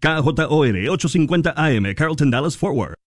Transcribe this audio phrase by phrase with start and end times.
[0.00, 3.01] KJOR 850 AM, Carlton Dallas Forward.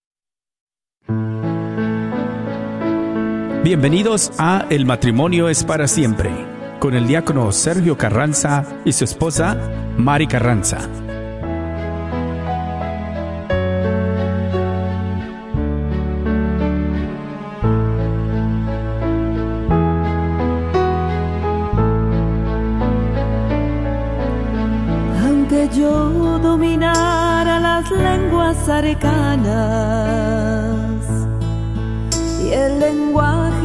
[3.66, 6.30] Bienvenidos a El matrimonio es para siempre,
[6.78, 9.58] con el diácono Sergio Carranza y su esposa
[9.98, 10.88] Mari Carranza.
[25.24, 30.06] Aunque yo dominara las lenguas arcanas,
[32.44, 33.45] y el lenguaje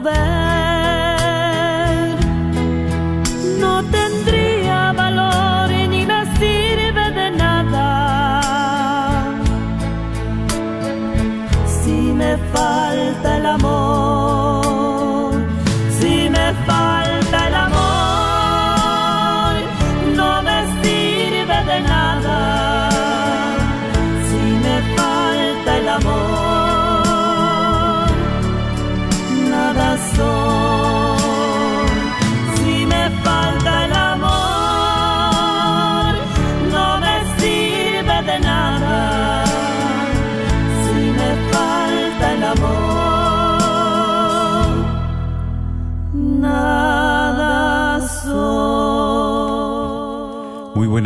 [0.00, 0.31] back.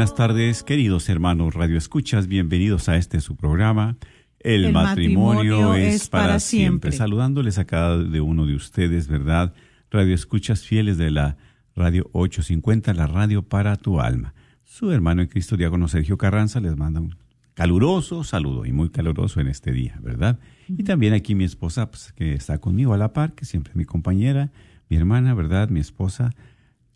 [0.07, 3.97] Buenas tardes, queridos hermanos Radio Escuchas, bienvenidos a este su programa.
[4.39, 6.93] El, El matrimonio, matrimonio es es para siempre.
[6.93, 6.93] siempre.
[6.93, 9.53] Saludándoles a cada de uno de ustedes, ¿verdad?
[9.91, 11.37] Radio Escuchas fieles de la
[11.75, 14.33] Radio 850, la radio para tu alma.
[14.63, 17.17] Su hermano en Cristo, diácono Sergio Carranza, les manda un
[17.55, 20.39] caluroso saludo y muy caluroso en este día, ¿verdad?
[20.69, 23.77] Y también aquí mi esposa, pues, que está conmigo a la par, que siempre es
[23.77, 24.53] mi compañera,
[24.89, 25.69] mi hermana, ¿verdad?
[25.69, 26.31] Mi esposa,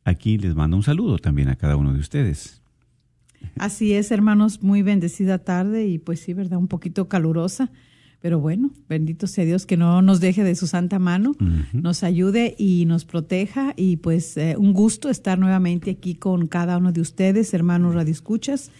[0.05, 2.60] aquí les manda un saludo también a cada uno de ustedes.
[3.56, 6.58] Así es, hermanos, muy bendecida tarde y pues sí, ¿verdad?
[6.58, 7.70] Un poquito calurosa,
[8.20, 11.32] pero bueno, bendito sea Dios que no nos deje de su santa mano,
[11.72, 16.78] nos ayude y nos proteja y pues eh, un gusto estar nuevamente aquí con cada
[16.78, 18.70] uno de ustedes, hermanos radioescuchas.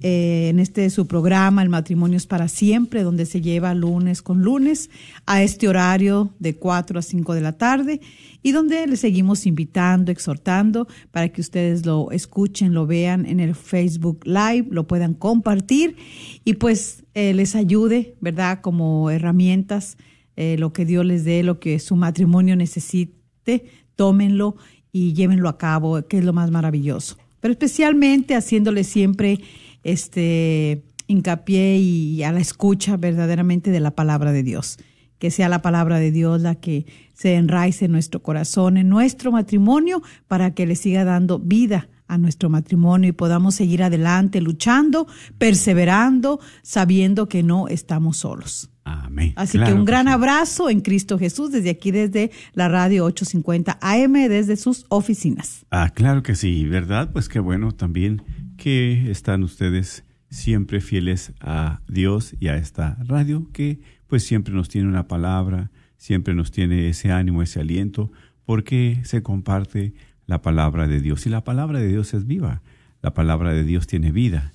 [0.00, 4.42] Eh, en este su programa El matrimonio es para siempre, donde se lleva lunes con
[4.42, 4.88] lunes
[5.26, 8.00] a este horario de 4 a 5 de la tarde
[8.42, 13.54] y donde les seguimos invitando, exhortando para que ustedes lo escuchen, lo vean en el
[13.54, 15.96] Facebook Live, lo puedan compartir
[16.44, 18.60] y pues eh, les ayude, ¿verdad?
[18.62, 19.98] Como herramientas,
[20.36, 24.56] eh, lo que Dios les dé, lo que su matrimonio necesite, tómenlo
[24.90, 27.18] y llévenlo a cabo, que es lo más maravilloso.
[27.40, 29.40] Pero especialmente haciéndole siempre
[29.82, 34.78] este hincapié y a la escucha verdaderamente de la palabra de Dios.
[35.18, 39.30] Que sea la palabra de Dios la que se enraice en nuestro corazón, en nuestro
[39.30, 45.06] matrimonio, para que le siga dando vida a nuestro matrimonio y podamos seguir adelante luchando,
[45.38, 48.68] perseverando, sabiendo que no estamos solos.
[48.84, 49.32] Amén.
[49.36, 50.12] Así Claro que un gran sí.
[50.12, 55.64] abrazo en Cristo Jesús desde aquí, desde la radio 850 AM, desde sus oficinas.
[55.70, 57.10] Ah, claro que sí, ¿verdad?
[57.12, 58.22] Pues qué bueno también
[58.62, 64.68] que están ustedes siempre fieles a Dios y a esta radio que pues siempre nos
[64.68, 68.12] tiene una palabra, siempre nos tiene ese ánimo, ese aliento,
[68.44, 69.94] porque se comparte
[70.26, 71.26] la palabra de Dios.
[71.26, 72.62] Y la palabra de Dios es viva,
[73.02, 74.52] la palabra de Dios tiene vida,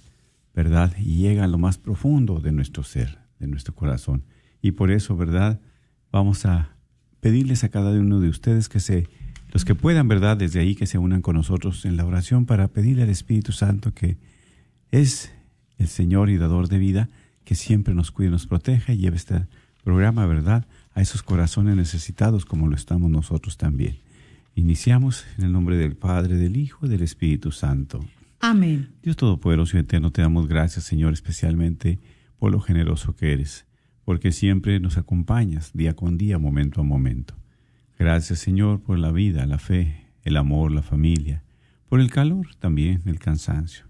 [0.56, 0.94] ¿verdad?
[0.98, 4.24] Y llega a lo más profundo de nuestro ser, de nuestro corazón.
[4.62, 5.60] Y por eso, ¿verdad?
[6.14, 6.78] Vamos a
[7.20, 9.10] pedirles a cada uno de ustedes que se,
[9.58, 10.38] los que puedan, ¿verdad?
[10.38, 13.92] Desde ahí que se unan con nosotros en la oración para pedirle al Espíritu Santo
[13.92, 14.16] que
[14.92, 15.32] es
[15.80, 17.10] el Señor y dador de vida,
[17.44, 19.48] que siempre nos cuide, nos proteja y lleve este
[19.84, 20.68] programa, ¿verdad?
[20.94, 23.98] A esos corazones necesitados como lo estamos nosotros también.
[24.54, 28.06] Iniciamos en el nombre del Padre, del Hijo y del Espíritu Santo.
[28.40, 28.90] Amén.
[29.02, 31.98] Dios Todopoderoso y Eterno, te damos gracias, Señor, especialmente
[32.38, 33.66] por lo generoso que eres,
[34.06, 37.34] porque siempre nos acompañas día con día, momento a momento.
[37.98, 41.44] Gracias, Señor, por la vida, la fe, el amor, la familia,
[41.90, 43.86] por el calor también, el cansancio,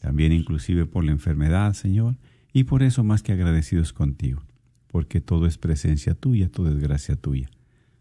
[0.00, 2.16] también inclusive por la enfermedad, Señor,
[2.52, 4.42] y por eso más que agradecidos contigo,
[4.86, 7.50] porque todo es presencia tuya, todo es gracia tuya.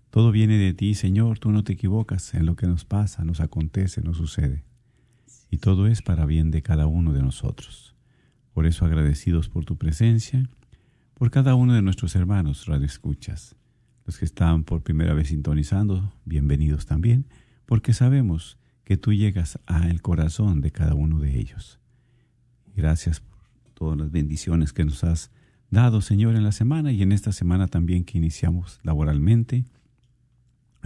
[0.10, 3.40] Todo viene de ti, Señor, tú no te equivocas en lo que nos pasa, nos
[3.40, 4.64] acontece, nos sucede
[5.52, 7.94] y todo es para bien de cada uno de nosotros.
[8.54, 10.50] Por eso agradecidos por tu presencia,
[11.14, 13.56] por cada uno de nuestros hermanos radioescuchas,
[14.06, 17.26] los que están por primera vez sintonizando, bienvenidos también,
[17.66, 21.80] porque sabemos que tú llegas al corazón de cada uno de ellos.
[22.76, 23.40] Gracias por
[23.74, 25.32] todas las bendiciones que nos has
[25.70, 29.66] dado, Señor, en la semana y en esta semana también que iniciamos laboralmente.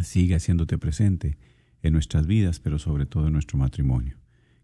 [0.03, 1.37] Sigue haciéndote presente
[1.81, 4.17] en nuestras vidas, pero sobre todo en nuestro matrimonio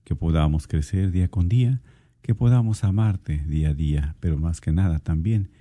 [0.04, 1.82] que podamos crecer día con día,
[2.22, 5.52] que podamos amarte día a día, pero más que nada también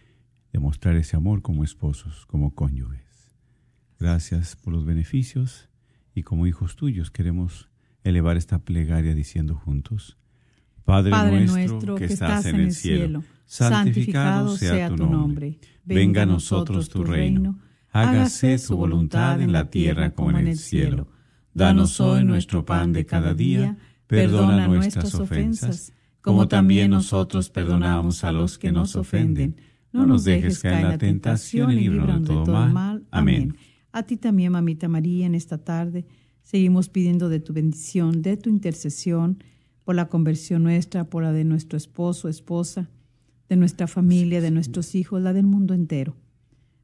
[0.53, 3.37] demostrar ese amor como esposos, como cónyuges.
[3.99, 5.69] Gracias por los beneficios
[6.15, 7.69] y como hijos tuyos queremos
[8.03, 10.17] elevar esta plegaria diciendo juntos,
[10.85, 16.89] Padre, Padre nuestro, que estás en el cielo, santificado sea tu nombre, venga a nosotros
[16.89, 17.59] tu reino,
[17.91, 21.09] hágase tu voluntad en la tierra como en el cielo.
[21.53, 23.77] Danos hoy nuestro pan de cada día,
[24.11, 29.55] Perdona nuestras ofensas, como también nosotros perdonamos a los que nos ofenden.
[29.93, 33.05] No nos dejes caer en la tentación y líbranos de todo mal.
[33.11, 33.57] Amén.
[33.93, 36.07] A ti también, mamita María, en esta tarde
[36.43, 39.43] seguimos pidiendo de tu bendición, de tu intercesión,
[39.85, 42.89] por la conversión nuestra, por la de nuestro esposo, esposa,
[43.49, 46.17] de nuestra familia, de nuestros hijos, la del mundo entero,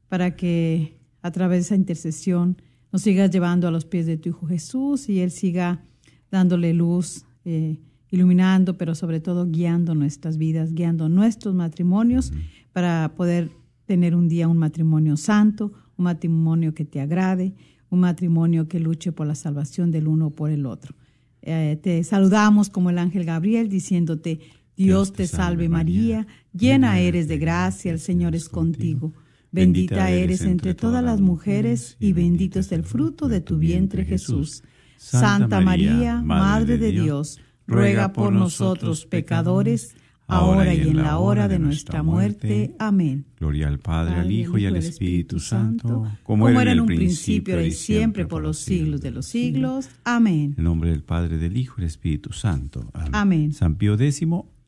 [0.09, 2.61] para que a través de esa intercesión
[2.91, 5.83] nos sigas llevando a los pies de tu Hijo Jesús y Él siga
[6.31, 12.31] dándole luz, eh, iluminando, pero sobre todo guiando nuestras vidas, guiando nuestros matrimonios
[12.77, 13.49] para poder
[13.87, 17.55] tener un día un matrimonio santo, un matrimonio que te agrade,
[17.89, 20.93] un matrimonio que luche por la salvación del uno por el otro.
[21.41, 24.41] Eh, te saludamos como el ángel Gabriel diciéndote,
[24.75, 29.11] Dios te salve María, llena eres de gracia, el Señor es contigo.
[29.51, 34.61] Bendita eres entre todas las mujeres y bendito es el fruto de tu vientre Jesús.
[34.97, 39.95] Santa María, Madre de Dios, ruega por nosotros pecadores,
[40.27, 42.75] ahora y en la hora de nuestra muerte.
[42.79, 43.25] Amén.
[43.39, 47.65] Gloria al Padre, al Hijo y al Espíritu Santo, como era en un principio, ahora
[47.65, 49.89] y siempre, por los siglos de los siglos.
[50.03, 50.51] Amén.
[50.53, 52.89] En el nombre del Padre, del Hijo y del Espíritu Santo.
[53.11, 53.53] Amén.
[53.53, 54.21] San Pío X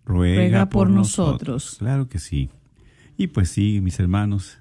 [0.05, 1.75] ruega, por nosotros.
[1.79, 2.49] Claro que sí.
[3.17, 4.59] Y pues sí, mis hermanos,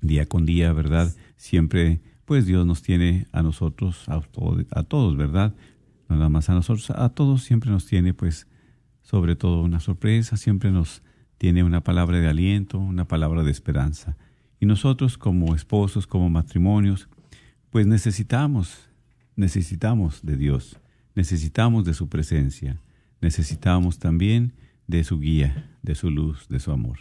[0.00, 1.12] día con día, ¿verdad?
[1.36, 5.54] Siempre, pues Dios nos tiene a nosotros, a, todo- a todos, ¿verdad?
[6.08, 8.46] No nada más a nosotros, a todos siempre nos tiene, pues,
[9.08, 11.02] sobre todo una sorpresa, siempre nos
[11.38, 14.18] tiene una palabra de aliento, una palabra de esperanza.
[14.60, 17.08] Y nosotros como esposos, como matrimonios,
[17.70, 18.90] pues necesitamos,
[19.34, 20.78] necesitamos de Dios,
[21.14, 22.82] necesitamos de su presencia,
[23.22, 24.52] necesitamos también
[24.88, 26.98] de su guía, de su luz, de su amor.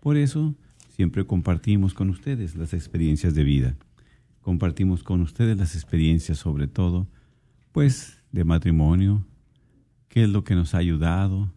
[0.00, 0.56] Por eso
[0.88, 3.76] siempre compartimos con ustedes las experiencias de vida.
[4.40, 7.06] Compartimos con ustedes las experiencias sobre todo,
[7.70, 9.24] pues, de matrimonio,
[10.16, 11.52] qué es lo que nos ha ayudado,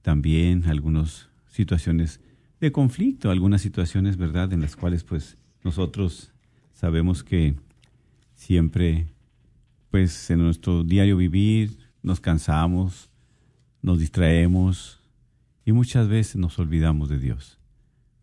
[0.00, 2.20] también algunas situaciones
[2.58, 6.32] de conflicto, algunas situaciones, ¿verdad?, en las cuales pues nosotros
[6.72, 7.54] sabemos que
[8.34, 9.08] siempre,
[9.90, 13.10] pues en nuestro diario vivir, nos cansamos,
[13.82, 14.98] nos distraemos
[15.66, 17.58] y muchas veces nos olvidamos de Dios.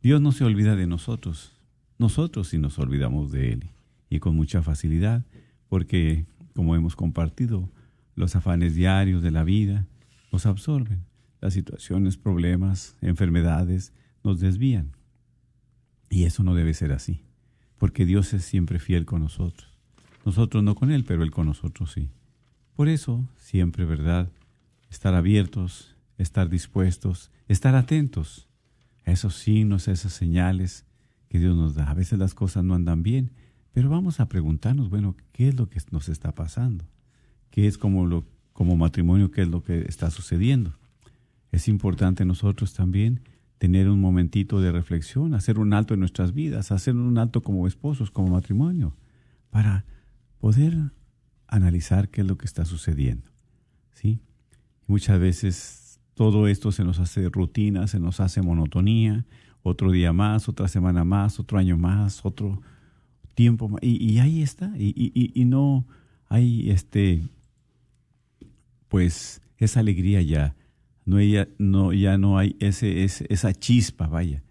[0.01, 1.51] Dios no se olvida de nosotros,
[1.99, 3.65] nosotros sí nos olvidamos de Él
[4.09, 5.23] y con mucha facilidad,
[5.67, 7.69] porque como hemos compartido,
[8.19, 9.87] los afanes diarios de la vida
[10.31, 11.05] nos absorben,
[11.39, 13.93] las situaciones, problemas, enfermedades
[14.25, 14.91] nos desvían.
[16.09, 17.23] Y eso no debe ser así,
[17.77, 19.71] porque Dios es siempre fiel con nosotros.
[20.25, 22.09] Nosotros no con Él, pero Él con nosotros sí.
[22.75, 24.29] Por eso, siempre, ¿verdad?
[24.89, 28.49] Estar abiertos, estar dispuestos, estar atentos
[29.05, 30.85] a esos signos, a esas señales
[31.29, 31.89] que Dios nos da.
[31.89, 33.31] A veces las cosas no andan bien,
[33.71, 36.85] pero vamos a preguntarnos, bueno, ¿qué es lo que nos está pasando?
[37.51, 40.73] ¿Qué es como, lo, como matrimonio, qué es lo que está sucediendo?
[41.51, 43.21] Es importante nosotros también
[43.57, 47.67] tener un momentito de reflexión, hacer un alto en nuestras vidas, hacer un alto como
[47.67, 48.95] esposos, como matrimonio,
[49.49, 49.85] para
[50.39, 50.77] poder
[51.47, 53.29] analizar qué es lo que está sucediendo.
[53.93, 54.21] ¿sí?
[54.87, 59.25] Muchas veces todo esto se nos hace rutina, se nos hace monotonía,
[59.61, 62.61] otro día más, otra semana más, otro año más, otro
[63.35, 65.85] tiempo más, y, ahí está, y, y, y, no
[66.27, 67.23] hay este,
[68.89, 70.55] pues esa alegría ya,
[71.05, 74.43] no, ya, no, ya no hay ese, esa chispa, vaya.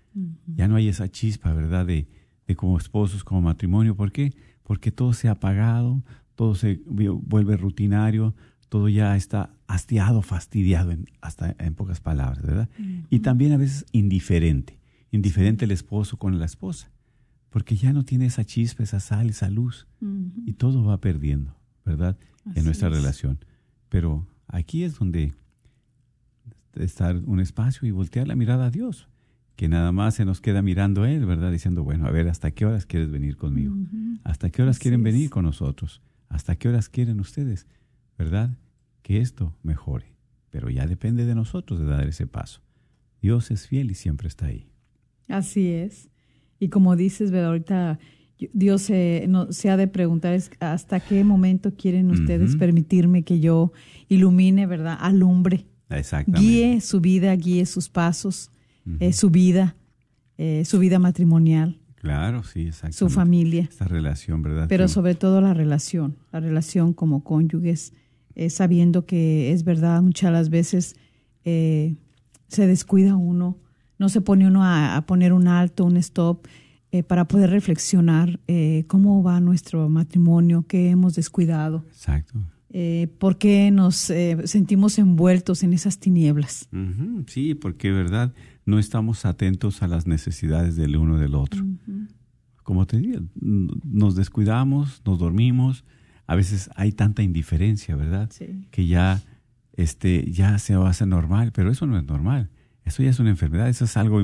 [0.46, 1.86] Ya no hay esa chispa, ¿verdad?
[1.86, 2.08] De,
[2.48, 3.94] de como esposos, como matrimonio.
[3.94, 4.32] ¿Por qué?
[4.64, 6.02] Porque todo se ha apagado,
[6.34, 8.34] todo se vuelve rutinario,
[8.68, 12.68] todo ya está hastiado, fastidiado, en, hasta en pocas palabras, ¿verdad?
[13.10, 14.78] Y también a veces indiferente,
[15.12, 16.90] indiferente el esposo con la esposa,
[17.50, 19.86] porque ya no tiene esa chispa, esa sal, esa luz,
[20.46, 21.54] y todo va perdiendo,
[21.84, 22.16] ¿verdad?
[22.54, 23.38] en nuestra relación.
[23.88, 25.34] Pero aquí es donde
[26.74, 29.08] estar un espacio y voltear la mirada a Dios,
[29.56, 31.50] que nada más se nos queda mirando a Él, ¿verdad?
[31.50, 33.74] Diciendo, bueno, a ver, ¿hasta qué horas quieres venir conmigo?
[34.24, 36.00] ¿Hasta qué horas quieren venir con nosotros?
[36.28, 37.66] ¿Hasta qué horas quieren ustedes,
[38.16, 38.56] verdad?
[39.02, 40.14] Que esto mejore.
[40.50, 42.60] Pero ya depende de nosotros de dar ese paso.
[43.20, 44.70] Dios es fiel y siempre está ahí.
[45.28, 46.08] Así es.
[46.58, 47.48] Y como dices, ¿verdad?
[47.48, 47.98] Ahorita
[48.52, 53.72] Dios se, no, se ha de preguntar hasta qué momento quieren ustedes permitirme que yo
[54.08, 54.96] ilumine, ¿verdad?
[55.00, 55.66] Alumbre
[56.26, 58.50] Guíe su vida, guíe sus pasos,
[59.00, 59.76] eh, su vida,
[60.36, 61.78] eh, su vida matrimonial.
[61.94, 62.98] Claro, sí, exactamente.
[62.98, 63.62] Su familia.
[63.62, 64.66] Esta relación, ¿verdad?
[64.68, 67.94] Pero sobre todo la relación, la relación como cónyuges,
[68.34, 70.96] eh, sabiendo que es verdad, muchas las veces
[71.44, 73.56] se descuida uno,
[73.98, 76.46] no se pone uno a, poner un alto, un stop,
[77.06, 78.40] para poder reflexionar
[78.86, 81.84] cómo va nuestro matrimonio, qué hemos descuidado.
[81.88, 82.38] Exacto
[82.70, 86.68] eh, por qué nos eh, sentimos envueltos en esas tinieblas.
[87.26, 88.34] Sí, porque verdad
[88.66, 91.64] no estamos atentos a las necesidades del uno del otro.
[92.62, 95.84] Como te digo, nos descuidamos, nos dormimos,
[96.26, 98.30] a veces hay tanta indiferencia, ¿verdad?
[98.70, 99.22] Que ya,
[99.72, 102.50] este, ya se hace normal, pero eso no es normal.
[102.84, 104.20] Eso ya es una enfermedad, eso es algo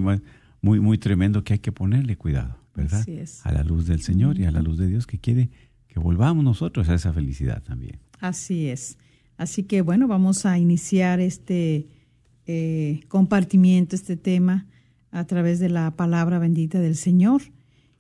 [0.65, 3.07] muy, muy, tremendo que hay que ponerle cuidado, ¿verdad?
[3.43, 5.51] A la luz del Señor y a la luz de Dios que quiere
[5.89, 7.99] que volvamos nosotros a esa felicidad también.
[8.19, 8.97] Así es.
[9.37, 11.87] Así que bueno, vamos a iniciar este
[12.47, 14.67] eh, compartimiento, este tema
[15.11, 17.43] a través de la palabra bendita del Señor.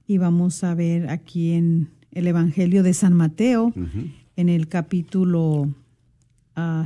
[0.07, 3.75] Y vamos a ver aquí en el Evangelio de San Mateo,
[4.37, 5.75] en el capítulo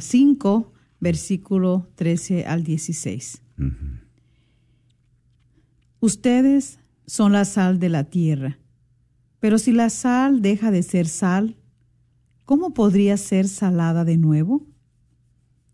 [0.01, 3.43] 5, ah, versículo 13 al 16.
[6.01, 8.59] Ustedes son la sal de la tierra,
[9.41, 11.57] pero si la sal deja de ser sal,
[12.45, 14.65] ¿cómo podría ser salada de nuevo?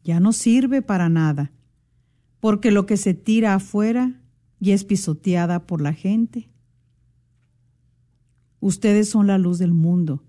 [0.02, 1.52] Ya no sirve para nada,
[2.40, 4.22] porque lo que se tira afuera
[4.60, 6.48] y es pisoteada por la gente.
[8.60, 10.24] Ustedes son la luz del mundo.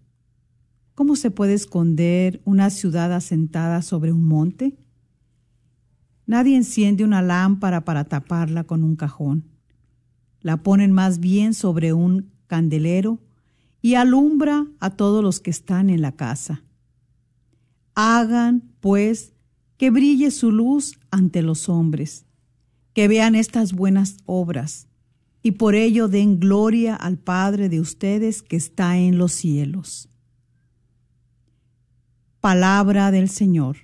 [0.93, 4.77] ¿Cómo se puede esconder una ciudad asentada sobre un monte?
[6.25, 9.54] Nadie enciende una lámpara para taparla con un cajón.
[10.45, 13.19] La ponen más bien sobre un candelero
[13.81, 16.61] y alumbra a todos los que están en la casa.
[17.95, 19.33] Hagan, pues,
[19.77, 22.27] que brille su luz ante los hombres,
[22.93, 24.87] que vean estas buenas obras,
[25.41, 30.09] y por ello den gloria al Padre de ustedes que está en los cielos.
[32.39, 33.77] Palabra del Señor.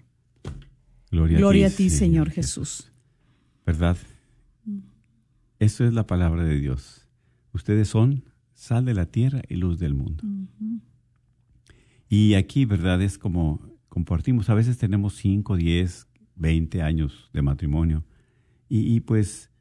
[1.09, 2.91] Gloria, a ti, Señor Jesús.
[3.65, 3.97] ¿Verdad?
[5.61, 7.07] Eso es la palabra de Dios.
[7.53, 8.25] Ustedes son
[8.55, 10.23] sal de la tierra y luz del mundo.
[12.09, 12.99] Y aquí, ¿verdad?
[13.03, 14.49] Es como compartimos.
[14.49, 18.03] A veces tenemos 5, 10, 20 años de matrimonio.
[18.69, 19.51] Y, pues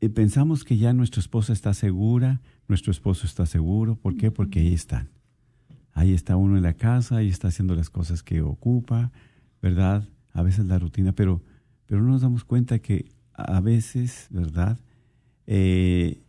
[0.00, 3.94] eh, pensamos que ya nuestra esposa está segura, nuestro esposo está seguro.
[3.94, 4.32] ¿Por qué?
[4.32, 5.10] Porque ahí están.
[5.92, 9.12] Ahí está uno en la casa, ahí está haciendo las cosas que ocupa,
[9.62, 10.08] ¿verdad?
[10.32, 11.40] A veces la rutina, pero,
[11.86, 14.80] pero no nos damos cuenta que a veces, ¿verdad?
[15.52, 16.22] Eh,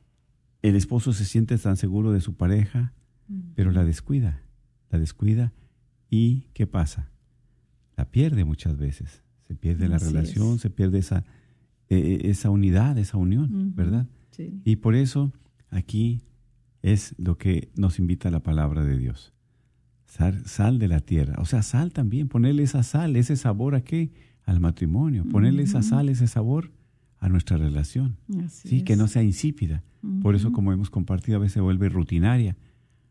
[0.64, 2.92] el esposo se siente tan seguro de su pareja,
[3.54, 4.42] pero la descuida,
[4.90, 5.54] la descuida.
[6.10, 7.12] ¿Y qué pasa?
[7.96, 9.22] La pierde muchas veces.
[9.48, 11.24] Se pierde la relación, se pierde esa,
[11.88, 14.08] e, e, esa unidad, esa unión, ¿verdad?
[14.66, 15.32] Y por eso
[15.70, 16.24] aquí
[16.82, 19.34] es lo que nos invita la palabra de Dios.
[20.06, 21.36] Sal, de la tierra.
[21.38, 24.12] O sea, sal también, ponerle esa sal, ese sabor a qué?
[24.46, 25.26] Al matrimonio.
[25.26, 26.72] Ponerle esa sal, ese sabor
[27.22, 28.18] a nuestra relación.
[28.50, 29.84] sí, que no sea insípida.
[30.22, 32.58] Por eso, como hemos compartido, a veces se vuelve rutinaria.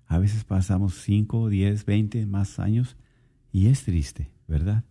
[0.06, 2.96] A veces pasamos 5, 10, 20 más años
[3.52, 4.84] y es triste, ¿verdad?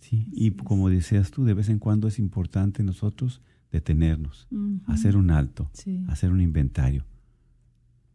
[0.00, 3.40] Sí, y como deseas tú, de vez en cuando es importante nosotros
[3.70, 4.46] detenernos,
[4.86, 5.70] hacer un alto,
[6.08, 7.06] hacer un inventario.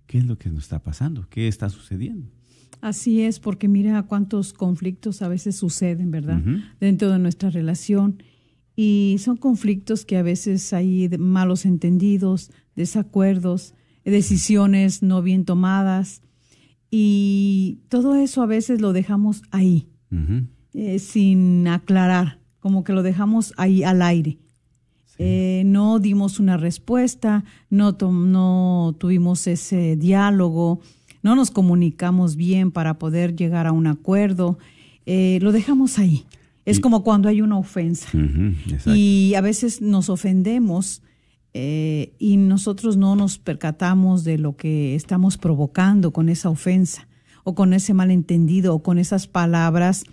[0.06, 1.28] ¿Qué es lo que nos está pasando?
[1.30, 2.28] ¿Qué está sucediendo?
[2.82, 6.44] Así es, porque mira cuántos conflictos a veces suceden, ¿verdad?
[6.80, 8.22] Dentro de nuestra relación.
[8.80, 13.74] Y son conflictos que a veces hay malos entendidos, desacuerdos,
[14.06, 16.22] decisiones no bien tomadas.
[16.92, 19.90] Y todo eso a veces lo dejamos ahí,
[20.74, 24.38] eh, sin aclarar, como que lo dejamos ahí al aire.
[25.18, 30.82] Eh, no dimos una respuesta, no, no tuvimos ese diálogo,
[31.24, 34.60] no nos comunicamos bien para poder llegar a un acuerdo,
[35.08, 36.26] eh, lo dejamos ahí.
[36.68, 38.10] Es como cuando hay una ofensa.
[38.86, 41.02] y a veces nos ofendemos
[41.54, 47.08] eh, y nosotros no nos percatamos de lo que estamos provocando con esa ofensa
[47.46, 50.04] o con ese malentendido o con esas palabras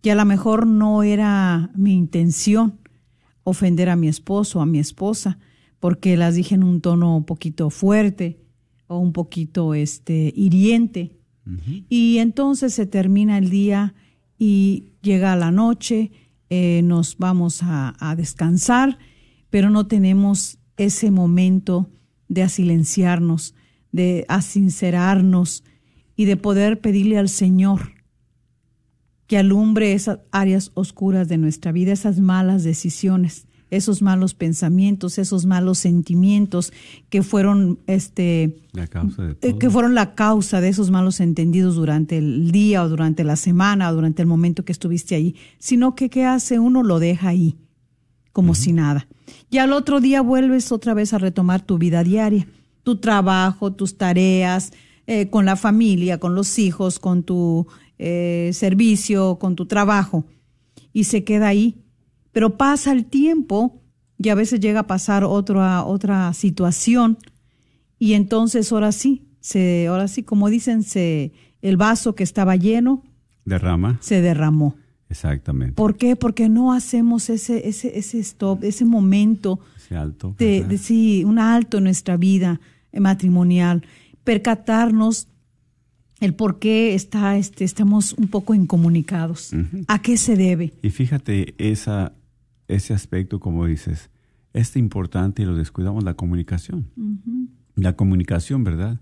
[0.00, 2.80] que a lo mejor no era mi intención
[3.42, 5.38] ofender a mi esposo o a mi esposa
[5.80, 8.40] porque las dije en un tono un poquito fuerte
[8.86, 11.18] o un poquito este hiriente.
[11.90, 13.94] Y entonces se termina el día
[14.38, 16.10] y llega la noche,
[16.50, 18.98] eh, nos vamos a, a, descansar,
[19.50, 21.90] pero no tenemos ese momento
[22.28, 23.54] de asilenciarnos,
[23.92, 25.64] de asincerarnos
[26.16, 27.94] y de poder pedirle al Señor
[29.26, 35.46] que alumbre esas áreas oscuras de nuestra vida, esas malas decisiones, esos malos pensamientos, esos
[35.46, 36.72] malos sentimientos
[37.08, 38.56] que fueron este
[39.42, 43.36] eh, que fueron la causa de esos malos entendidos durante el día o durante la
[43.36, 47.28] semana o durante el momento que estuviste ahí, sino que qué hace uno lo deja
[47.28, 47.56] ahí
[48.32, 49.06] como si nada.
[49.48, 52.48] Y al otro día vuelves otra vez a retomar tu vida diaria,
[52.82, 54.72] tu trabajo, tus tareas,
[55.06, 60.24] eh, con la familia, con los hijos, con tu eh, servicio, con tu trabajo,
[60.92, 61.83] y se queda ahí
[62.34, 63.80] pero pasa el tiempo
[64.18, 67.16] y a veces llega a pasar otra, otra situación
[67.98, 73.02] y entonces ahora sí, se, ahora sí, como dicen, se, el vaso que estaba lleno
[73.44, 73.98] derrama.
[74.00, 74.76] Se derramó.
[75.08, 75.74] Exactamente.
[75.74, 76.16] ¿Por qué?
[76.16, 79.60] Porque no hacemos ese, ese, ese stop, ese momento.
[79.76, 80.34] Ese alto.
[80.38, 82.60] De, sí, un alto en nuestra vida
[82.92, 83.86] matrimonial.
[84.24, 85.28] Percatarnos
[86.20, 89.52] el por qué está, este, estamos un poco incomunicados.
[89.86, 90.72] ¿A qué se debe?
[90.82, 92.12] Y fíjate, esa,
[92.68, 94.10] ese aspecto, como dices,
[94.52, 96.90] es importante y lo descuidamos, la comunicación.
[97.74, 99.00] La comunicación, ¿verdad?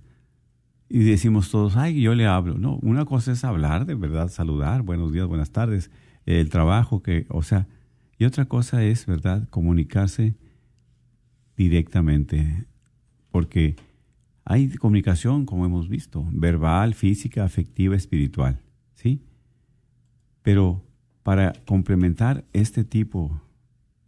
[0.89, 2.59] Y decimos todos, ay, yo le hablo.
[2.59, 5.91] No, una cosa es hablar, de verdad, saludar, buenos días, buenas tardes,
[6.27, 7.67] el trabajo que, o sea,
[8.19, 10.37] y otra cosa es, ¿verdad?, comunicarse
[11.57, 12.67] directamente,
[13.31, 13.77] porque
[14.45, 18.61] hay comunicación, como hemos visto, verbal, física, afectiva, espiritual,
[18.95, 19.23] ¿sí?
[20.43, 20.85] Pero
[21.23, 23.41] para complementar este tipo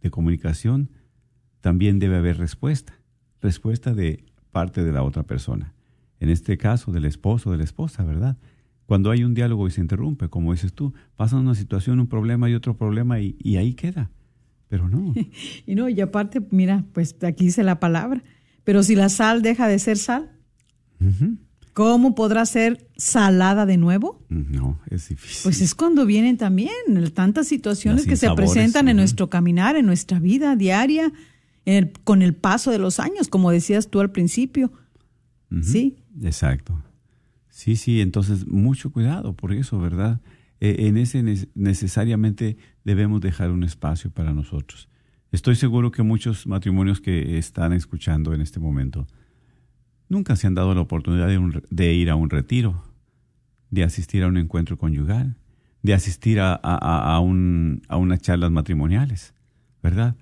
[0.05, 0.89] de comunicación,
[1.61, 2.99] también debe haber respuesta,
[3.41, 5.73] respuesta de parte de la otra persona.
[6.19, 8.37] En este caso, del esposo o de la esposa, ¿verdad?
[8.85, 12.49] Cuando hay un diálogo y se interrumpe, como dices tú, pasa una situación, un problema
[12.49, 14.11] y otro problema y, ahí queda.
[14.67, 15.13] Pero no.
[15.65, 18.23] y no, y aparte, mira, pues aquí dice la palabra,
[18.63, 20.31] pero si la sal deja de ser sal.
[21.75, 24.25] ¿Cómo podrá ser salada de nuevo?
[24.29, 25.41] No, es difícil.
[25.43, 26.71] Pues es cuando vienen también
[27.13, 31.11] tantas situaciones que se presentan en nuestro caminar, en nuestra vida diaria,
[31.65, 34.71] en el- con el paso de los años, como decías tú al principio.
[35.61, 35.97] Sí.
[36.23, 36.81] Exacto.
[37.49, 40.21] Sí, sí, entonces mucho cuidado por eso, ¿verdad?
[40.61, 44.87] Eh, en ese ne- necesariamente debemos dejar un espacio para nosotros.
[45.33, 49.07] Estoy seguro que muchos matrimonios que están escuchando en este momento
[50.09, 52.83] nunca se han dado la oportunidad de, un de ir a un retiro,
[53.69, 55.37] de asistir a un encuentro conyugal,
[55.83, 59.35] de asistir a, a, un, a unas charlas matrimoniales,
[59.83, 60.15] ¿verdad?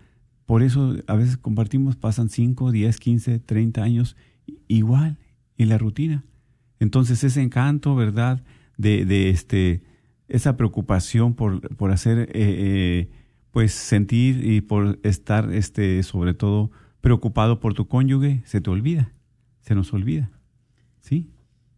[0.45, 4.17] Por eso a veces compartimos, pasan 5, 10, 15, 30 años
[4.67, 5.17] igual
[5.57, 6.25] en la rutina.
[6.79, 8.43] Entonces ese encanto, ¿verdad?
[8.77, 9.83] De, de este,
[10.27, 13.09] esa preocupación por, por hacer, eh, eh,
[13.51, 19.13] pues sentir y por estar, este, sobre todo, preocupado por tu cónyuge, se te olvida,
[19.63, 20.30] se nos olvida.
[21.02, 21.30] ¿Sí?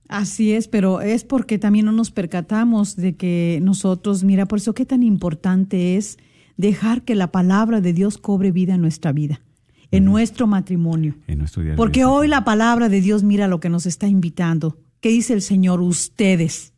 [0.08, 4.74] Así es, pero es porque también no nos percatamos de que nosotros, mira, por eso
[4.74, 6.18] qué tan importante es
[6.58, 9.42] dejar que la palabra de Dios cobre vida en nuestra vida,
[9.90, 11.16] en nuestro matrimonio.
[11.28, 11.78] En nuestro día a día.
[11.78, 14.78] Porque hoy la palabra de Dios, mira lo que nos está invitando.
[15.00, 15.82] ¿Qué dice el Señor?
[15.82, 16.74] Ustedes.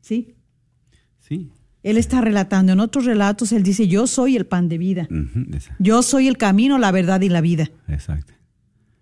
[0.00, 0.34] ¿Sí?
[1.18, 1.50] Sí.
[1.82, 2.72] Él está relatando.
[2.72, 5.08] En otros relatos, Él dice, yo soy el pan de vida.
[5.78, 7.70] Yo soy el camino, la verdad y la vida.
[7.88, 8.34] Exacto.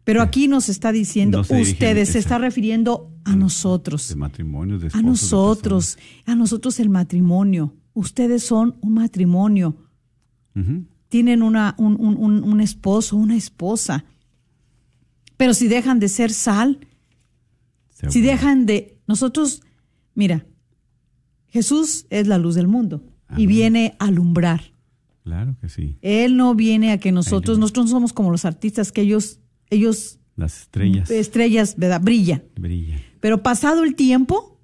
[0.07, 4.09] Pero aquí nos está diciendo, No se dirige- ustedes, se está refiriendo a nosotros.
[4.09, 7.75] De matrimonios, de A de nosotros, a nosotros el matrimonio.
[7.93, 9.77] Ustedes son un matrimonio.
[11.09, 14.05] Tienen una, un, un- un- un esposo, una esposa.
[15.37, 16.79] Pero si dejan de ser sal,
[17.91, 18.99] Se si dejan de...
[19.09, 19.63] Nosotros,
[20.15, 20.47] mira,
[21.49, 23.03] Jesús es la luz del mundo
[23.37, 24.73] y viene a alumbrar.
[25.25, 25.99] Claro que sí.
[26.01, 30.19] Él no viene a que nosotros, nosotros no somos como los artistas, que ellos, ellos,
[30.37, 32.01] Las estrellas estrellas, ¿verdad?
[32.01, 32.43] Brillan.
[32.57, 33.01] brillan.
[33.21, 34.61] Pero pasado el tiempo,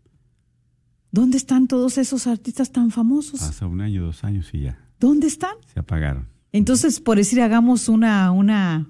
[1.10, 3.40] ¿dónde están todos esos artistas tan famosos?
[3.40, 5.54] Pasa un año, dos años y ya ¿Dónde están?
[5.72, 6.28] se apagaron.
[6.52, 8.86] Entonces, por decir, hagamos una, una,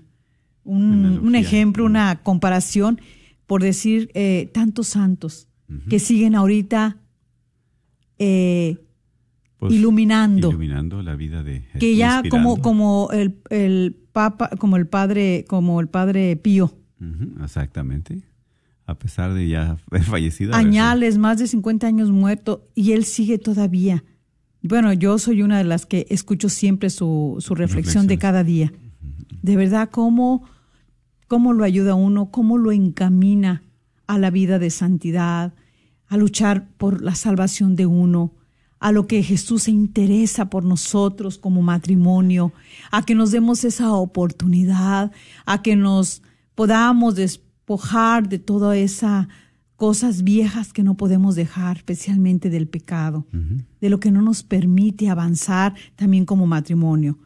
[0.64, 3.00] un, ejemplo, una comparación,
[3.46, 5.48] por decir, eh, tantos santos
[5.88, 6.98] que siguen ahorita
[8.18, 8.76] eh,
[9.62, 14.88] Pues, iluminando, Iluminando la vida de que ya como, como el, el Papa, como el
[14.88, 16.74] Padre, como el Padre Pío,
[17.40, 18.22] exactamente.
[18.86, 20.52] A pesar de ya haber fallecido.
[20.52, 24.02] añales, más de 50 años muerto, y él sigue todavía.
[24.62, 28.72] Bueno, yo soy una de las que escucho siempre su, su reflexión de cada día.
[29.42, 30.42] De verdad, cómo,
[31.28, 33.62] cómo lo ayuda uno, cómo lo encamina
[34.08, 35.54] a la vida de santidad,
[36.08, 38.34] a luchar por la salvación de uno,
[38.82, 42.52] a lo que Jesús se interesa por nosotros como matrimonio,
[42.90, 45.12] a que nos demos esa oportunidad,
[45.46, 46.20] a que nos
[46.56, 49.28] podamos despojar de todas esas
[49.76, 53.24] cosas viejas que no podemos dejar, especialmente del pecado,
[53.80, 57.20] de lo que no nos permite avanzar también como matrimonio.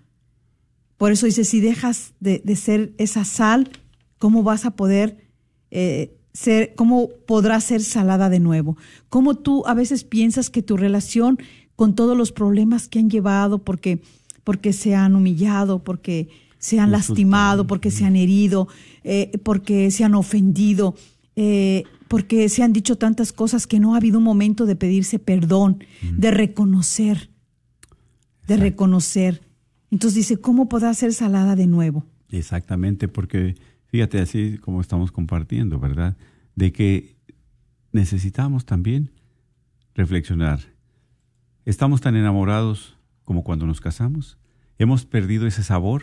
[0.98, 3.70] Por eso dice, si dejas de, de ser esa sal,
[4.18, 5.26] ¿cómo vas a poder
[5.70, 8.76] eh, ser, cómo podrás ser salada de nuevo?
[9.08, 11.38] ¿Cómo tú a veces piensas que tu relación
[11.76, 14.00] con todos los problemas que han llevado, porque,
[14.44, 18.68] porque se han humillado, porque se han lastimado, porque se han herido,
[19.04, 20.94] eh, porque se han ofendido,
[21.36, 25.18] eh, porque se han dicho tantas cosas que no ha habido un momento de pedirse
[25.18, 27.30] perdón, de reconocer,
[28.46, 29.42] de reconocer.
[29.90, 32.04] Entonces dice, ¿cómo podrá ser salada de nuevo?
[32.30, 33.54] Exactamente, porque
[33.96, 36.18] fíjate así como estamos compartiendo, ¿verdad?
[36.54, 37.16] De que
[37.92, 39.10] necesitamos también
[39.94, 40.60] reflexionar.
[41.64, 44.36] ¿Estamos tan enamorados como cuando nos casamos?
[44.78, 46.02] ¿Hemos perdido ese sabor?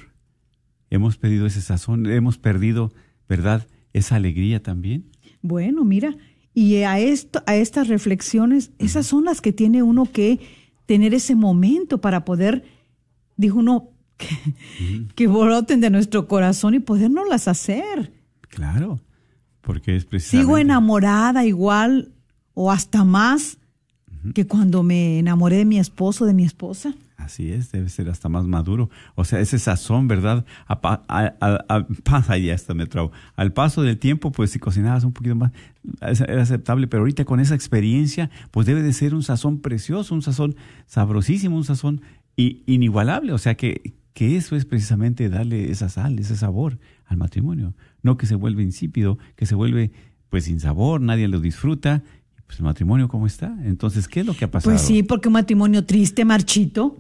[0.90, 2.08] ¿Hemos perdido ese sazón?
[2.08, 2.92] ¿Hemos perdido,
[3.30, 5.12] verdad, esa alegría también?
[5.44, 6.18] Bueno, mira,
[6.56, 10.40] y a esto, a estas reflexiones, esas son las que tiene uno que
[10.88, 12.64] tener ese momento para poder,
[13.38, 13.92] dijo uno,
[14.28, 18.14] que, que broten de nuestro corazón y podernoslas hacer.
[18.50, 19.00] Claro,
[19.62, 20.46] porque es precisamente...
[20.46, 22.12] Sigo enamorada igual
[22.54, 23.58] o hasta más
[24.34, 26.94] que cuando me enamoré de mi esposo, de mi esposa.
[27.18, 28.90] Así es, debe ser hasta más maduro.
[29.16, 30.46] O sea, ese sazón, ¿verdad?
[30.66, 33.12] A, pa- a- a- a- pasa ya hasta me trabo.
[33.36, 35.52] Al paso del tiempo, pues si cocinabas un poquito más,
[36.02, 40.22] era aceptable, pero ahorita con esa experiencia, pues debe de ser un sazón precioso, un
[40.22, 40.56] sazón
[40.86, 42.02] sabrosísimo, un sazón
[42.36, 43.32] inigualable.
[43.32, 47.74] O sea, que, que eso es precisamente darle esa sal, ese sabor al matrimonio.
[48.02, 49.92] No que se vuelve insípido, que se vuelve
[50.30, 52.04] pues sin sabor, nadie lo disfruta.
[52.46, 53.56] Pues el matrimonio, ¿cómo está?
[53.64, 54.72] Entonces, ¿qué es lo que ha pasado?
[54.72, 56.98] Pues sí, porque un matrimonio triste, marchito,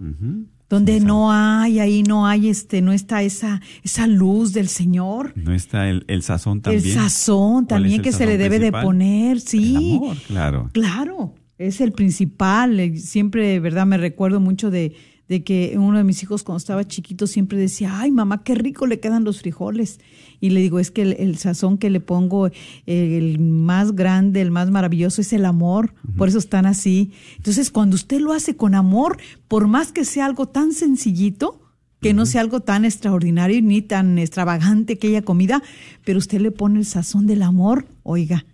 [0.70, 5.34] donde no hay, ahí no hay, este, no está esa, esa luz del Señor.
[5.36, 6.86] No está el, el sazón también.
[6.86, 9.76] El sazón ¿Cuál también que se le debe de poner, sí.
[9.76, 10.70] El amor, claro.
[10.72, 12.80] Claro, es el principal.
[12.80, 13.86] eh, Siempre, ¿verdad?
[13.86, 14.96] Me recuerdo mucho de,
[15.30, 18.88] de que uno de mis hijos cuando estaba chiquito siempre decía, ay mamá, qué rico
[18.88, 20.00] le quedan los frijoles.
[20.40, 22.52] Y le digo, es que el, el sazón que le pongo, eh,
[22.86, 25.94] el más grande, el más maravilloso es el amor.
[26.18, 27.12] Por eso están así.
[27.38, 31.62] Entonces, cuando usted lo hace con amor, por más que sea algo tan sencillito,
[32.02, 35.64] que no sea algo tan extraordinario ni tan extravagante aquella comida,
[36.04, 38.46] pero usted le pone el sazón del amor, oiga,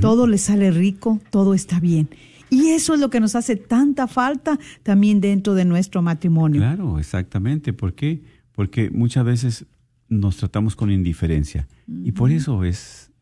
[0.00, 2.08] todo le sale rico, todo está bien.
[2.50, 6.60] Y eso es lo que nos hace tanta falta también dentro de nuestro matrimonio.
[6.60, 7.72] Claro, exactamente.
[7.72, 8.22] ¿Por qué?
[8.52, 9.66] Porque muchas veces
[10.08, 13.12] nos tratamos con indiferencia y por eso es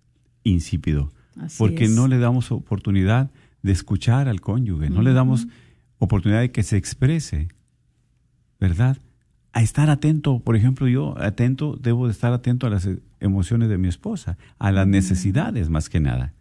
[0.43, 1.12] insípido.
[1.37, 1.91] Así porque es.
[1.91, 3.31] no le damos oportunidad
[3.62, 5.47] de escuchar al cónyuge, no le damos
[5.99, 7.49] oportunidad de que se exprese,
[8.59, 8.99] ¿verdad?
[9.53, 12.88] A estar atento, por ejemplo, yo atento, debo de estar atento a las
[13.21, 16.33] emociones de mi esposa, a las necesidades más que nada.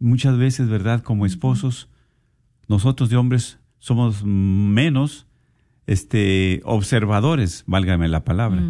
[0.00, 1.02] Muchas veces, ¿verdad?
[1.02, 1.88] Como esposos,
[2.68, 5.26] nosotros de hombres somos menos
[5.86, 8.62] este observadores, válgame la palabra.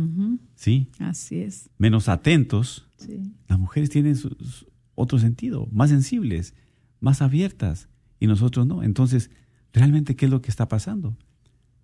[0.54, 0.88] ¿Sí?
[0.98, 1.70] Así es.
[1.78, 2.86] Menos atentos.
[2.96, 3.32] Sí.
[3.48, 6.54] Las mujeres tienen su- su- otro sentido, más sensibles,
[7.00, 7.88] más abiertas,
[8.18, 8.82] y nosotros no.
[8.82, 9.30] Entonces,
[9.72, 11.16] realmente, ¿qué es lo que está pasando?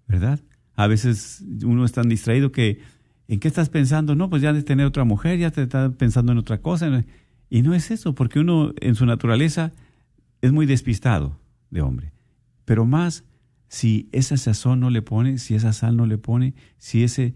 [0.07, 0.41] ¿Verdad?
[0.75, 2.81] A veces uno es tan distraído que,
[3.29, 4.15] ¿en qué estás pensando?
[4.15, 7.05] No, pues ya de tener otra mujer, ya te estás pensando en otra cosa.
[7.49, 9.73] Y no es eso, porque uno en su naturaleza
[10.43, 11.39] es muy despistado
[11.71, 12.13] de hombre.
[12.65, 13.25] Pero más
[13.69, 17.35] si esa sazón no le pone, si esa sal no le pone, si ese,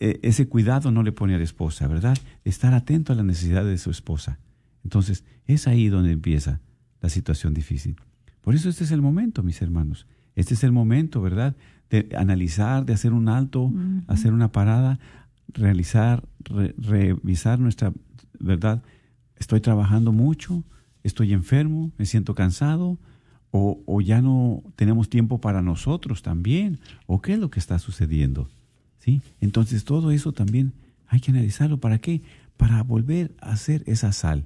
[0.00, 2.16] eh, ese cuidado no le pone a la esposa, ¿verdad?
[2.44, 4.38] Estar atento a las necesidades de su esposa.
[4.84, 6.60] Entonces, es ahí donde empieza
[7.00, 7.96] la situación difícil.
[8.40, 10.06] Por eso este es el momento, mis hermanos.
[10.34, 11.56] Este es el momento, ¿verdad?
[11.90, 13.72] De analizar, de hacer un alto,
[14.06, 14.98] hacer una parada,
[15.48, 17.92] realizar, re- revisar nuestra,
[18.38, 18.82] ¿verdad?
[19.38, 20.64] Estoy trabajando mucho,
[21.02, 22.98] estoy enfermo, me siento cansado,
[23.50, 28.48] o, ya no tenemos tiempo para nosotros también, o qué es lo que está sucediendo.
[28.98, 29.22] ¿Sí?
[29.40, 30.74] Entonces todo eso también
[31.06, 31.78] hay que analizarlo.
[31.78, 32.22] ¿Para qué?
[32.56, 34.44] Para volver a hacer esa sal.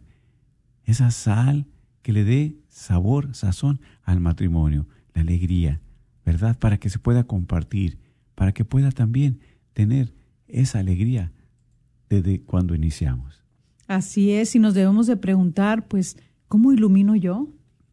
[0.85, 1.67] Esa sal
[2.03, 5.81] que le dé sabor, sazón al matrimonio, la alegría,
[6.25, 6.59] ¿verdad?
[6.59, 7.99] Para que se pueda compartir,
[8.35, 9.41] para que pueda también
[9.73, 10.13] tener
[10.47, 11.33] esa alegría
[12.09, 13.42] desde cuando iniciamos.
[13.93, 16.17] Así es, y nos debemos de preguntar, pues,
[16.49, 17.49] ¿cómo ilumino yo?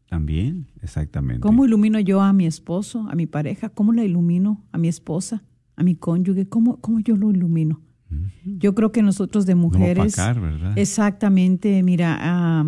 [0.08, 1.42] También, exactamente.
[1.42, 3.68] ¿Cómo ilumino yo a mi esposo, a mi pareja?
[3.68, 5.44] ¿Cómo la ilumino a mi esposa,
[5.76, 6.48] a mi cónyuge?
[6.48, 7.82] ¿Cómo, cómo yo lo ilumino?
[8.44, 10.14] Yo creo que nosotros de mujeres...
[10.14, 10.78] opacar, ¿verdad?
[10.78, 12.66] Exactamente, mira,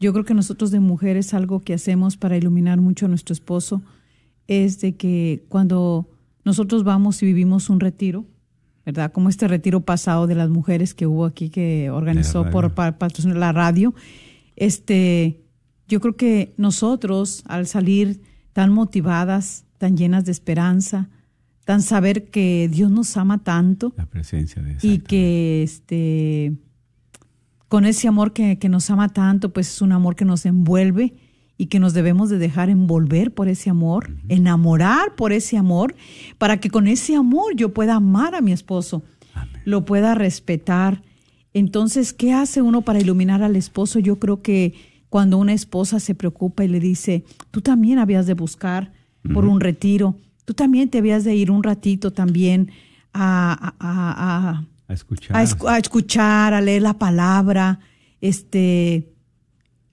[0.00, 3.82] yo creo que nosotros de mujeres algo que hacemos para iluminar mucho a nuestro esposo
[4.46, 6.08] es de que cuando
[6.44, 8.24] nosotros vamos y vivimos un retiro,
[8.84, 9.12] ¿verdad?
[9.12, 13.36] Como este retiro pasado de las mujeres que hubo aquí que organizó por pa- patrocinar
[13.36, 13.94] la radio,
[14.56, 15.40] este,
[15.88, 18.20] yo creo que nosotros al salir
[18.52, 21.08] tan motivadas, tan llenas de esperanza,
[21.64, 26.52] tan saber que Dios nos ama tanto, La presencia de y que este
[27.68, 31.14] con ese amor que, que nos ama tanto, pues es un amor que nos envuelve
[31.62, 35.94] y que nos debemos de dejar envolver por ese amor, enamorar por ese amor,
[36.38, 39.62] para que con ese amor yo pueda amar a mi esposo, Amén.
[39.64, 41.02] lo pueda respetar.
[41.54, 44.00] Entonces, ¿qué hace uno para iluminar al esposo?
[44.00, 44.74] Yo creo que
[45.08, 47.22] cuando una esposa se preocupa y le dice,
[47.52, 48.92] tú también habías de buscar
[49.32, 52.72] por un retiro, tú también te habías de ir un ratito también
[53.14, 55.36] a, a- a- escuchar.
[55.36, 57.78] a, escu- a escuchar, a leer la palabra.
[58.20, 59.12] Este,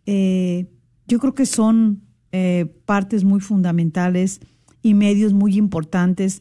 [0.08, 0.66] eh,
[1.10, 4.39] yo creo que son eh, partes muy fundamentales
[4.82, 6.39] y medios muy importantes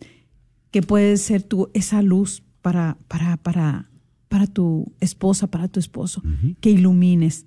[0.71, 3.91] que puede ser tu, esa luz para, para, para,
[4.29, 6.23] para tu esposa, para tu esposo,
[6.61, 7.47] que ilumines,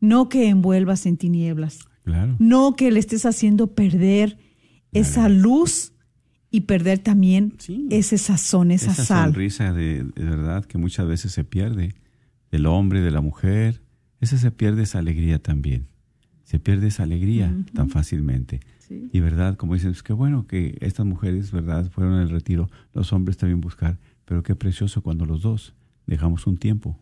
[0.00, 2.36] no que envuelvas en tinieblas, Claro.
[2.38, 4.38] no que le estés haciendo perder
[4.92, 5.92] esa luz
[6.50, 7.86] y perder también Sí.
[7.90, 9.24] ese sazón, esa, Esa sal.
[9.32, 11.94] sonrisa de, de verdad que muchas veces se pierde
[12.50, 13.82] del hombre, de la mujer,
[14.20, 15.86] esa se pierde esa alegría también.
[16.50, 18.58] Se pierde esa alegría tan fácilmente.
[18.80, 19.08] Sí.
[19.12, 23.12] Y verdad, como dicen, es que bueno que estas mujeres, verdad, fueron al retiro, los
[23.12, 25.74] hombres también buscar, pero qué precioso cuando los dos
[26.08, 26.98] dejamos un tiempo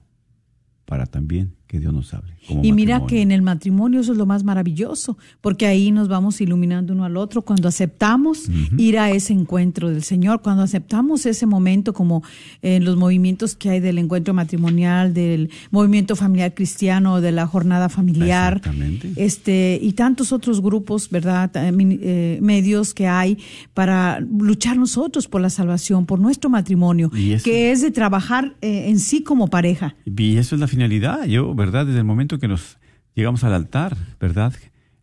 [0.85, 2.33] para también que Dios nos hable.
[2.49, 3.07] como Y mira matrimonio.
[3.07, 7.05] que en el matrimonio eso es lo más maravilloso, porque ahí nos vamos iluminando uno
[7.05, 12.23] al otro cuando aceptamos ir a ese encuentro del Señor, cuando aceptamos ese momento como
[12.63, 17.91] en los movimientos que hay del encuentro matrimonial, del movimiento familiar cristiano, de la jornada
[17.91, 19.13] familiar, Exactamente.
[19.17, 21.51] este y tantos otros grupos, ¿verdad?
[21.55, 23.37] Eh, medios que hay
[23.75, 28.99] para luchar nosotros por la salvación, por nuestro matrimonio, que es de trabajar eh, en
[28.99, 29.97] sí como pareja.
[30.07, 31.85] Y eso es la finalidad, yo, ¿verdad?
[31.85, 32.79] Desde el momento que nos
[33.15, 34.55] llegamos al altar, ¿verdad?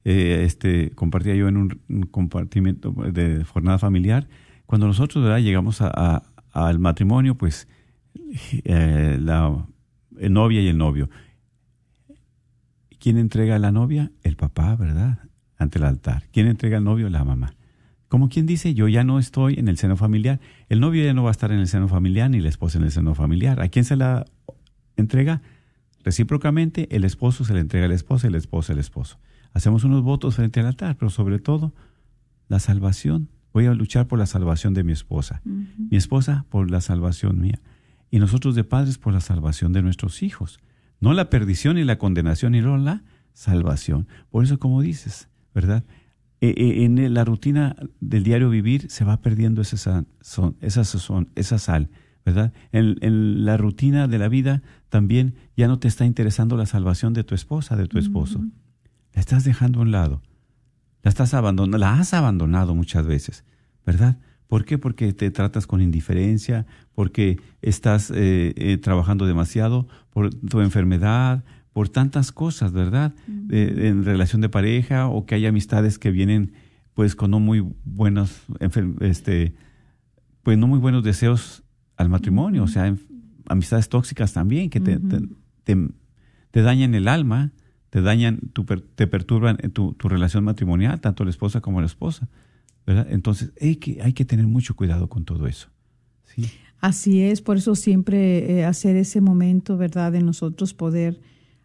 [0.03, 4.27] Eh, este, compartía yo en un, compartimiento de jornada familiar,
[4.65, 5.39] cuando nosotros, ¿verdad?
[5.39, 7.67] Llegamos al matrimonio, pues
[8.63, 9.67] eh, la
[10.11, 11.09] novia y el novio.
[12.99, 14.11] ¿Quién entrega a la novia?
[14.23, 15.19] El papá, ¿verdad?
[15.57, 16.23] Ante el altar.
[16.31, 17.09] ¿Quién entrega al novio?
[17.09, 17.53] La mamá.
[18.07, 20.39] Como quien dice, yo ya no estoy en el seno familiar.
[20.69, 22.85] El novio ya no va a estar en el seno familiar ni la esposa en
[22.85, 23.59] el seno familiar.
[23.59, 24.25] ¿A quién se la
[24.95, 25.41] entrega?
[26.05, 29.17] Recíprocamente, el esposo se le entrega a la esposa y la esposa al esposo.
[29.53, 31.73] Hacemos unos votos frente al altar, pero sobre todo,
[32.47, 33.29] la salvación.
[33.51, 35.41] Voy a luchar por la salvación de mi esposa.
[35.43, 37.59] Mi esposa por la salvación mía.
[38.11, 40.59] Y nosotros de padres por la salvación de nuestros hijos.
[40.99, 43.01] No la perdición y la condenación, y no la
[43.33, 44.07] salvación.
[44.29, 45.85] Por eso, como dices, ¿verdad?
[46.39, 50.05] Eh, eh, en la rutina del diario vivir se va perdiendo esa,
[50.61, 51.89] esa sal,
[52.25, 52.51] ¿verdad?
[52.71, 57.13] En, en la rutina de la vida también ya no te está interesando la salvación
[57.13, 58.43] de tu esposa, de tu esposo.
[59.13, 60.21] La estás dejando a un lado.
[61.03, 63.45] La estás abandonando, la has abandonado muchas veces,
[63.85, 64.17] ¿verdad?
[64.47, 64.77] ¿Por qué?
[64.77, 71.89] Porque te tratas con indiferencia, porque estás eh, eh, trabajando demasiado, por tu enfermedad, por
[71.89, 73.13] tantas cosas, ¿verdad?
[73.49, 76.53] Eh, en relación de pareja o que hay amistades que vienen
[76.93, 78.43] pues con no muy buenos,
[79.01, 79.53] este,
[80.41, 81.64] pues no muy buenos deseos
[81.97, 82.95] al matrimonio, o sea,
[83.47, 85.21] amistades tóxicas también que te, te,
[85.63, 85.87] te-
[86.51, 87.51] te dañan el alma,
[87.89, 91.85] te dañan, tu, te perturban en tu, tu relación matrimonial, tanto la esposa como la
[91.87, 92.27] esposa,
[92.85, 93.07] ¿verdad?
[93.09, 95.69] Entonces hay que, hay que tener mucho cuidado con todo eso.
[96.25, 96.45] ¿sí?
[96.79, 100.11] Así es, por eso siempre eh, hacer ese momento, ¿verdad?
[100.11, 101.19] De nosotros poder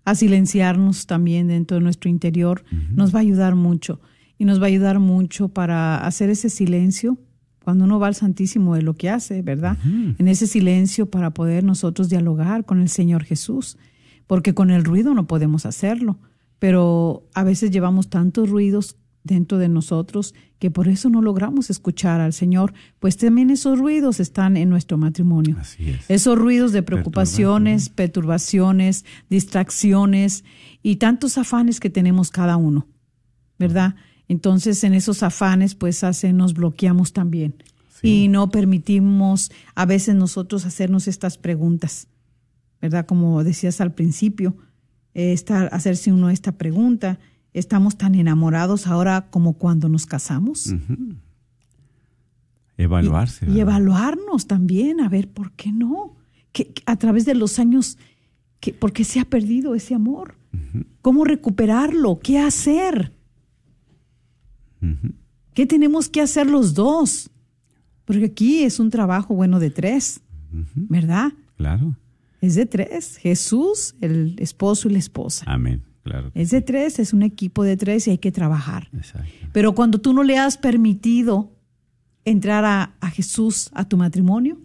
[0.05, 2.65] a silenciarnos también dentro de nuestro interior,
[2.95, 4.01] nos va a ayudar mucho.
[4.39, 7.19] Y nos va a ayudar mucho para hacer ese silencio
[7.71, 9.79] cuando uno va al Santísimo de lo que hace, ¿verdad?
[10.19, 13.79] En ese silencio para poder nosotros dialogar con el Señor Jesús,
[14.27, 16.19] porque con el ruido no podemos hacerlo,
[16.59, 22.21] pero a veces llevamos tantos ruidos dentro de nosotros que por eso no logramos escuchar
[22.21, 25.57] al Señor, pues también esos ruidos están en nuestro matrimonio.
[25.61, 26.11] Así es.
[26.11, 30.43] Esos ruidos de preocupaciones, perturbaciones, distracciones
[30.83, 32.89] y tantos afanes que tenemos cada uno,
[33.61, 33.95] ¿verdad?
[34.31, 37.57] Entonces en esos afanes pues hace, nos bloqueamos también
[38.01, 42.07] y no permitimos a veces nosotros hacernos estas preguntas,
[42.81, 43.07] ¿verdad?
[43.07, 44.57] Como decías al principio,
[45.15, 47.19] eh, estar, hacerse uno esta pregunta,
[47.55, 50.73] ¿estamos tan enamorados ahora como cuando nos casamos?
[52.77, 53.51] Evaluarse.
[53.51, 56.15] Y, evaluarnos también, a ver, ¿por qué no?
[56.53, 57.99] Que a través de los años,
[58.61, 60.37] que, ¿por qué se ha perdido ese amor?
[61.03, 62.21] ¿Cómo recuperarlo?
[62.21, 63.13] ¿Qué hacer?
[65.55, 67.31] ¿Qué tenemos que hacer los dos?
[68.05, 70.21] Porque aquí es un trabajo bueno de tres,
[70.75, 71.33] ¿verdad?
[71.57, 71.97] Claro.
[72.41, 73.19] Es de tres.
[73.19, 75.45] Jesús, el esposo y la esposa.
[75.47, 75.83] Amén.
[76.03, 76.31] Claro.
[76.35, 78.89] Es de tres, es un equipo de tres y hay que trabajar.
[78.95, 79.29] Exacto.
[79.53, 81.53] Pero cuando tú no le has permitido
[82.25, 84.59] entrar a, a Jesús a tu matrimonio,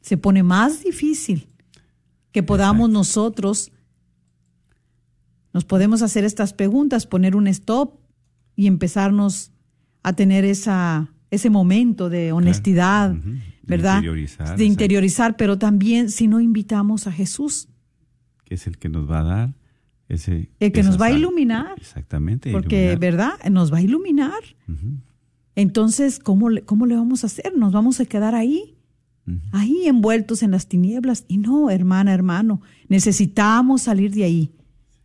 [0.00, 1.48] se pone más difícil
[2.32, 2.98] que podamos Exacto.
[2.98, 3.72] nosotros,
[5.52, 8.01] nos podemos hacer estas preguntas, poner un stop
[8.56, 9.52] y empezarnos
[10.02, 13.30] a tener esa, ese momento de honestidad, Ujú.
[13.30, 13.96] De ¿verdad?
[13.98, 17.68] interiorizar, de interiorizar, pero también si no invitamos a Jesús,
[18.44, 19.54] Que es el que nos va a dar
[20.08, 20.50] ese.
[20.58, 22.50] el que nos va a iluminar, Exactamente.
[22.50, 22.98] porque, iluminar.
[22.98, 23.32] ¿verdad?
[23.50, 24.42] Nos va a iluminar.
[25.54, 27.52] Entonces, ¿cómo le, ¿cómo le vamos a hacer?
[27.56, 28.76] ¿Nos vamos a quedar ahí?
[29.52, 31.24] Ahí envueltos en las tinieblas.
[31.28, 34.50] Y no, hermana, hermano, necesitamos salir de ahí.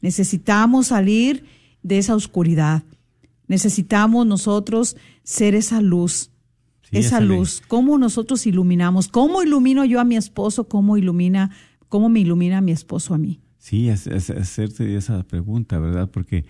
[0.02, 1.46] Necesitamos salir
[1.84, 2.84] de esa oscuridad.
[3.48, 6.32] Necesitamos nosotros ser esa luz.
[6.84, 7.62] Sí, esa luz.
[7.68, 9.08] ¿Cómo nosotros iluminamos?
[9.10, 10.68] ¿Cómo ilumino yo a mi esposo?
[10.70, 11.52] ¿Cómo ilumina,
[11.90, 13.42] cómo me ilumina mi esposo a mí?
[13.58, 16.10] Sí, es, es- hacerte esa pregunta, ¿verdad?
[16.10, 16.46] Porque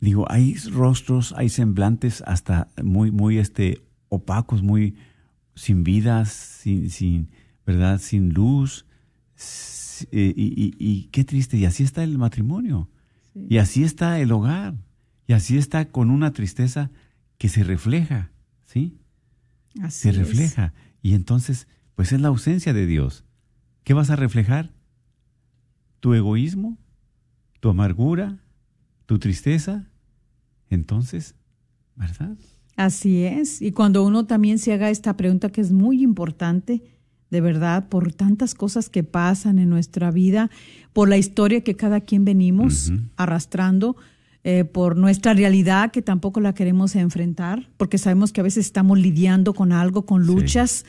[0.00, 4.94] digo, hay rostros, hay semblantes hasta muy, muy este, opacos, muy
[5.56, 7.30] sin vida, sin, sin,
[7.66, 8.00] ¿verdad?
[8.00, 8.86] Sin luz.
[10.12, 11.56] Eh, Y, y- y qué triste.
[11.56, 12.88] Y así está el matrimonio.
[13.48, 14.74] Y así está el hogar.
[15.26, 16.90] Y así está con una tristeza
[17.38, 18.30] que se refleja,
[18.64, 18.98] ¿sí?
[19.82, 20.16] Así se es.
[20.16, 20.74] refleja.
[21.02, 23.24] Y entonces, pues es la ausencia de Dios.
[23.82, 24.72] ¿Qué vas a reflejar?
[26.00, 26.78] ¿Tu egoísmo?
[27.64, 28.36] tu amargura,
[29.06, 29.88] tu tristeza,
[30.68, 31.34] entonces,
[31.96, 32.36] ¿verdad?
[32.76, 33.62] Así es.
[33.62, 36.82] Y cuando uno también se haga esta pregunta que es muy importante,
[37.30, 40.50] de verdad, por tantas cosas que pasan en nuestra vida,
[40.92, 43.96] por la historia que cada quien venimos arrastrando,
[44.46, 48.98] eh, por nuestra realidad que tampoco la queremos enfrentar, porque sabemos que a veces estamos
[48.98, 50.84] lidiando con algo, con luchas,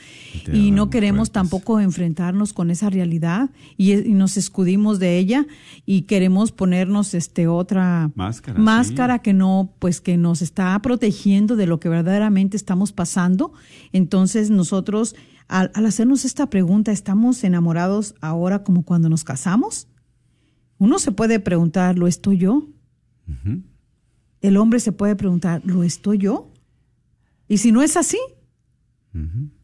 [0.52, 1.32] y no queremos fuertes.
[1.32, 3.48] tampoco enfrentarnos con esa realidad
[3.78, 5.46] y, y nos escudimos de ella
[5.86, 11.66] y queremos ponernos este otra Máscara, máscara que no, pues que nos está protegiendo de
[11.66, 13.54] lo que verdaderamente estamos pasando.
[13.90, 15.16] Entonces nosotros,
[15.48, 19.88] al, al hacernos esta pregunta, ¿estamos enamorados ahora como cuando nos casamos?
[20.76, 22.68] Uno se puede preguntar, ¿lo estoy yo?
[24.40, 26.52] El hombre se puede preguntar, ¿lo estoy yo?
[27.48, 28.18] Y si no es así.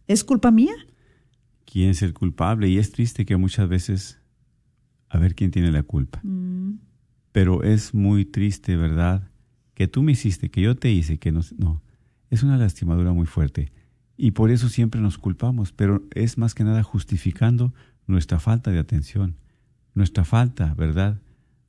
[0.07, 0.75] ¿es culpa mía?
[1.65, 2.69] ¿Quién es el culpable?
[2.69, 4.21] Y es triste que muchas veces,
[5.09, 6.23] a ver quién tiene la culpa.
[7.33, 9.31] Pero es muy triste, ¿verdad?
[9.75, 11.41] Que tú me hiciste, que yo te hice, que no...
[11.59, 11.83] No,
[12.31, 13.73] es una lastimadura muy fuerte.
[14.17, 17.75] Y por eso siempre nos culpamos, pero es más que nada justificando
[18.07, 19.37] nuestra falta de atención,
[19.95, 21.21] nuestra falta, ¿verdad?,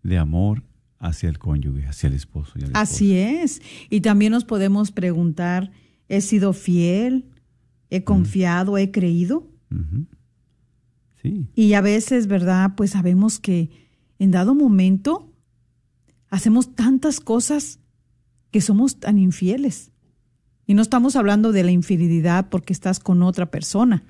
[0.03, 0.63] de amor
[1.03, 2.53] hacia el cónyuge, hacia el esposo.
[2.57, 3.61] Y Así es.
[3.89, 5.71] Y también nos podemos preguntar,
[6.07, 7.25] ¿he sido fiel?
[7.89, 8.77] ¿He confiado?
[8.77, 9.47] ¿He creído?
[11.21, 12.73] Sí, Y a veces, ¿verdad?
[12.75, 13.69] Pues sabemos que
[14.17, 15.29] en dado momento
[16.29, 17.79] hacemos tantas cosas
[18.51, 19.91] que somos tan infieles.
[20.65, 24.03] Y no estamos hablando de la infidelidad porque estás con otra persona,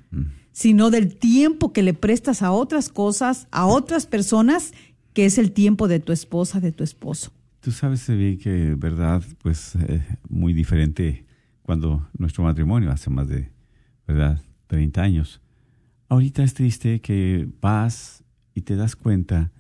[0.52, 4.74] sino del tiempo que le prestas a otras cosas, a otras personas,
[5.14, 7.32] que es el tiempo de tu esposa, de tu esposo.
[7.60, 11.26] Tú sabes bien que, verdad, pues eh, muy diferente
[11.62, 13.52] cuando nuestro matrimonio hace más de,
[14.08, 15.40] verdad, 30 años.
[16.10, 19.52] Ahorita es triste que vas y te das cuenta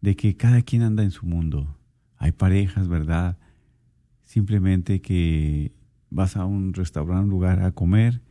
[0.00, 1.76] de que cada quien anda en su mundo.
[2.16, 3.36] Hay parejas, ¿verdad?
[4.22, 5.72] Simplemente que
[6.08, 8.22] vas a un restaurante, un lugar a comer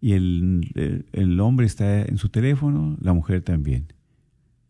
[0.00, 3.92] y el, el- el hombre está en su teléfono, la mujer también.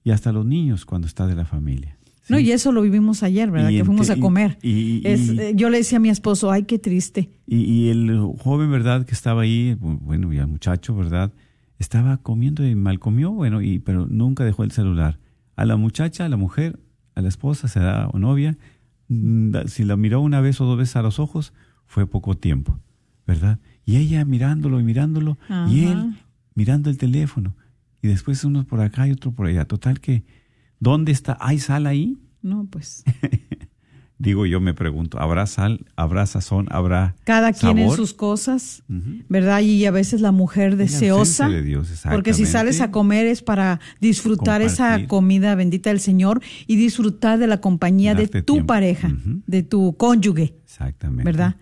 [0.05, 1.97] Y hasta los niños cuando está de la familia.
[2.31, 3.71] No, y eso lo vivimos ayer, ¿verdad?
[3.71, 4.59] Y que fuimos que- a comer.
[4.63, 7.31] y- Es, y- eh, yo le decía a mi esposo, ay, qué triste.
[7.47, 9.07] Y, y el joven, ¿verdad?
[9.07, 11.33] Que estaba ahí, bueno, y el muchacho, ¿verdad?
[11.79, 15.19] Estaba comiendo y mal comió, bueno, y, pero nunca dejó el celular.
[15.57, 16.79] A la muchacha, a la mujer,
[17.15, 18.59] a la esposa, será o novia,
[19.09, 21.55] mm, da- si la miró una vez o dos veces a los ojos,
[21.87, 22.79] fue poco tiempo,
[23.27, 23.59] ¿verdad?
[23.87, 25.39] Y ella mirándolo y mirándolo,
[25.71, 26.15] y él
[26.55, 27.55] mirando el teléfono.
[28.03, 29.65] Y después uno por acá y otro por allá.
[29.65, 30.25] Total que,
[30.81, 31.37] ¿dónde está?
[31.41, 32.17] ¿Hay sal ahí?
[32.43, 33.05] No, pues
[34.21, 35.87] Digo, yo me pregunto, ¿habrá sal?
[35.95, 36.67] ¿Habrá sazón?
[36.71, 38.83] ¿Habrá cada quien en sus cosas.
[39.29, 39.61] ¿verdad?
[39.61, 41.45] Y a veces la mujer deseosa.
[41.45, 46.01] ausencia de Dios, Porque si sales a comer es para disfrutar esa comida bendita del
[46.01, 48.67] Señor y disfrutar de la compañía de tu tiempo.
[48.67, 49.13] pareja,
[49.47, 51.23] de tu cónyuge, Exactamente.
[51.23, 51.55] ¿verdad?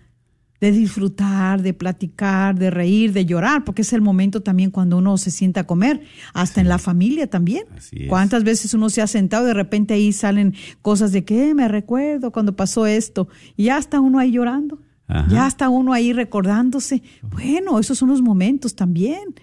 [0.59, 5.17] De disfrutar, de platicar, de reír, de llorar, porque es el momento también cuando uno
[5.17, 6.01] se sienta a comer,
[6.33, 7.63] hasta en la familia también.
[8.09, 11.53] ¿Cuántas veces uno se ha sentado y de repente ahí salen cosas de que "Eh,
[11.53, 13.27] me recuerdo cuando pasó esto?
[13.55, 15.27] Y ya está uno ahí llorando, Ajá.
[15.31, 17.03] ya está uno ahí recordándose.
[17.21, 19.35] Bueno, esos son los momentos también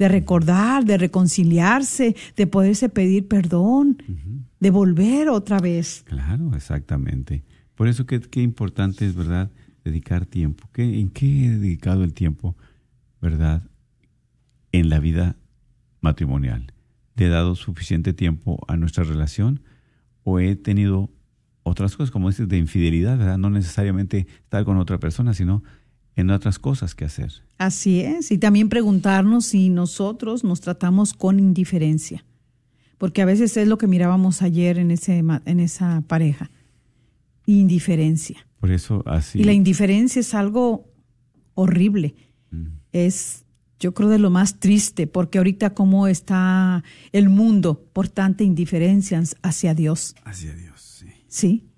[0.00, 4.02] de recordar, de reconciliarse, de poderse pedir perdón,
[4.58, 6.02] de volver otra vez.
[6.06, 7.44] Claro, exactamente.
[7.76, 9.50] Por eso que qué importante es, ¿verdad?
[9.90, 10.68] Dedicar tiempo.
[10.72, 12.56] ¿Qué, ¿En qué he dedicado el tiempo,
[13.20, 13.62] verdad?
[14.70, 15.36] En la vida
[16.00, 16.72] matrimonial.
[17.16, 19.60] ¿Le he dado suficiente tiempo a nuestra relación
[20.22, 21.10] o he tenido
[21.62, 23.38] otras cosas, como dices, de infidelidad, ¿verdad?
[23.38, 25.62] No necesariamente estar con otra persona, sino
[26.16, 27.32] en otras cosas que hacer.
[27.58, 28.30] Así es.
[28.30, 32.24] Y también preguntarnos si nosotros nos tratamos con indiferencia.
[32.96, 36.50] Porque a veces es lo que mirábamos ayer en, ese, en esa pareja.
[37.46, 38.46] Indiferencia.
[38.60, 39.40] Por eso así.
[39.40, 40.92] Y la indiferencia es algo
[41.54, 42.14] horrible.
[42.92, 43.44] Es,
[43.78, 49.22] yo creo, de lo más triste, porque ahorita cómo está el mundo por tanta indiferencia
[49.42, 50.14] hacia Dios.
[50.24, 51.06] Hacia Dios, sí.
[51.28, 51.70] ¿Sí?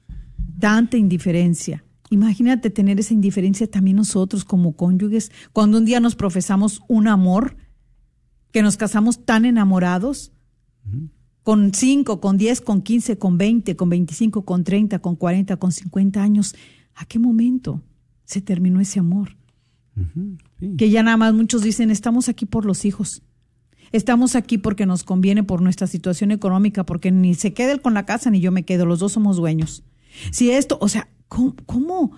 [0.58, 1.84] Tanta indiferencia.
[2.10, 7.56] Imagínate tener esa indiferencia también nosotros como cónyuges, cuando un día nos profesamos un amor,
[8.50, 10.32] que nos casamos tan enamorados,
[11.42, 15.72] con 5, con 10, con 15, con 20, con 25, con 30, con 40, con
[15.72, 16.54] 50 años.
[16.94, 17.82] ¿A qué momento
[18.24, 19.36] se terminó ese amor?
[20.60, 20.76] Sí.
[20.76, 23.22] Que ya nada más muchos dicen, estamos aquí por los hijos.
[23.90, 27.92] Estamos aquí porque nos conviene por nuestra situación económica, porque ni se queda él con
[27.92, 29.84] la casa ni yo me quedo, los dos somos dueños.
[30.30, 31.56] Si esto, o sea, ¿cómo?
[31.66, 32.12] cómo?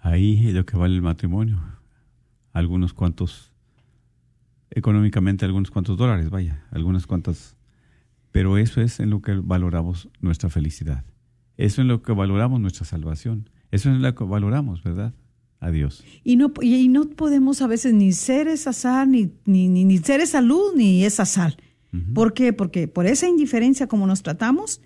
[0.00, 1.62] Ahí es lo que vale el matrimonio.
[2.52, 3.52] Algunos cuantos,
[4.70, 7.57] económicamente algunos cuantos dólares, vaya, algunas cuantas
[8.32, 11.04] Pero eso es en lo que valoramos nuestra felicidad.
[11.56, 13.50] Eso es en lo que valoramos nuestra salvación.
[13.70, 15.12] Eso es en lo que valoramos, ¿verdad?
[15.60, 16.04] A Dios.
[16.22, 19.98] Y no, y no podemos a veces ni ser esa sal, ni, ni, ni, ni
[19.98, 21.56] ser esa luz, ni esa sal.
[22.14, 22.52] ¿Por qué?
[22.52, 24.82] Porque por esa indiferencia como nos tratamos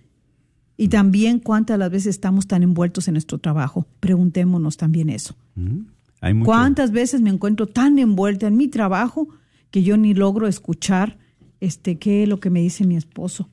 [0.76, 3.86] y también cuántas las veces estamos tan envueltos en nuestro trabajo.
[4.01, 5.36] Preguntémonos también eso.
[5.57, 5.84] Ujú.
[6.20, 9.28] Hay mucho- ¿Cuántas veces me encuentro tan envuelta en mi trabajo
[9.72, 11.18] que yo ni logro escuchar
[11.64, 13.48] este qué es lo que me dice mi esposo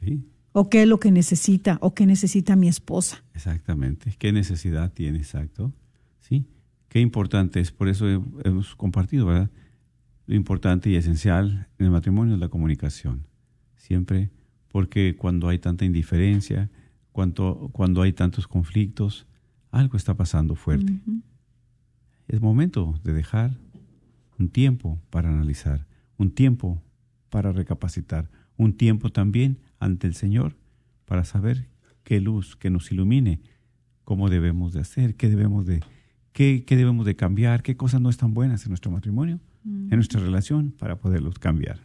[0.00, 3.22] Sí, o qué es lo que necesita o qué necesita mi esposa?
[3.34, 4.14] exactamente.
[4.18, 5.18] ¿Qué necesidad tiene?
[5.18, 5.72] Exacto.
[6.20, 6.46] Sí.
[6.88, 7.70] Qué importante es.
[7.70, 9.50] Por eso he- hemos compartido, ¿verdad?
[10.26, 13.26] Lo importante y esencial en el matrimonio es la comunicación.
[13.76, 14.30] Siempre,
[14.68, 16.70] porque cuando hay tanta indiferencia,
[17.12, 19.26] cuando, cuando hay tantos conflictos,
[19.70, 20.92] algo está pasando fuerte.
[22.28, 23.56] Es momento de dejar
[24.38, 25.86] un tiempo para analizar,
[26.16, 26.80] un tiempo
[27.30, 30.56] para recapacitar, un tiempo también ante el Señor
[31.06, 31.68] para saber
[32.04, 33.40] qué luz que nos ilumine,
[34.04, 35.80] cómo debemos de hacer, qué debemos de,
[36.32, 40.20] qué, qué debemos de cambiar, qué cosas no están buenas en nuestro matrimonio, en nuestra
[40.20, 41.80] relación, para poderlos cambiar.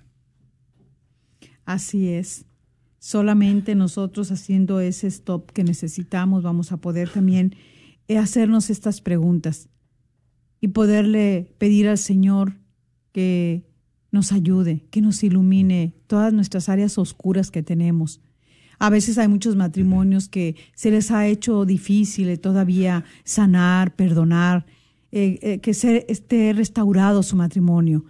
[1.66, 2.46] Así es.
[3.00, 7.56] Solamente nosotros haciendo ese stop que necesitamos vamos a poder también
[8.08, 9.70] eh, hacernos estas preguntas
[10.62, 12.54] y poderle pedir al Señor
[13.12, 13.64] que
[14.16, 18.22] nos ayude, que nos ilumine todas nuestras áreas oscuras que tenemos.
[18.80, 24.66] A veces hay muchos matrimonios que se les ha hecho difícil todavía sanar, perdonar,
[25.11, 28.05] eh, eh, que se, esté restaurado su matrimonio,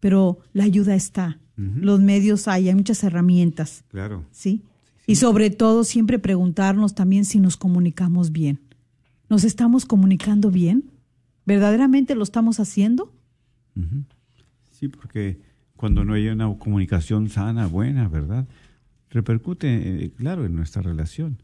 [0.00, 1.38] pero la ayuda está.
[1.56, 3.84] Los medios hay, hay muchas herramientas.
[3.88, 4.24] Claro.
[4.30, 4.62] ¿sí?
[5.06, 8.60] Y sobre todo siempre preguntarnos también si nos comunicamos bien.
[9.28, 10.90] ¿Nos estamos comunicando bien?
[11.44, 13.12] ¿Verdaderamente lo estamos haciendo?
[14.70, 15.38] Sí, porque
[15.80, 18.46] cuando no hay una comunicación sana, buena, ¿verdad?
[19.08, 21.42] Repercute, eh, claro, en nuestra relación.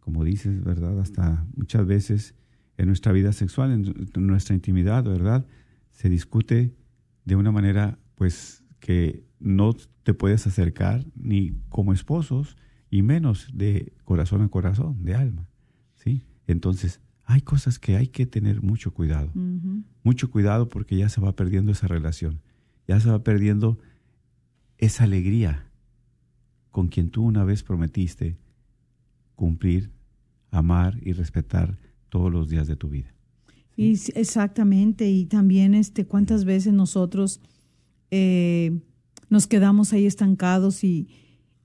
[0.00, 0.98] Como dices, ¿verdad?
[0.98, 2.34] Hasta muchas veces
[2.78, 5.44] en nuestra vida sexual, en nuestra intimidad, ¿verdad?
[5.90, 6.72] Se discute
[7.26, 12.56] de una manera, pues, que no te puedes acercar ni como esposos
[12.88, 15.46] y menos de corazón a corazón, de alma,
[15.96, 16.24] ¿sí?
[16.46, 19.30] Entonces, hay cosas que hay que tener mucho cuidado
[20.08, 22.40] mucho cuidado porque ya se va perdiendo esa relación,
[22.88, 23.78] ya se va perdiendo
[24.78, 25.66] esa alegría
[26.70, 28.38] con quien tú una vez prometiste
[29.36, 29.90] cumplir,
[30.50, 31.78] amar y respetar
[32.08, 33.14] todos los días de tu vida.
[33.76, 37.40] Y exactamente, y también este, cuántas veces nosotros
[38.10, 38.80] eh,
[39.28, 41.08] nos quedamos ahí estancados y,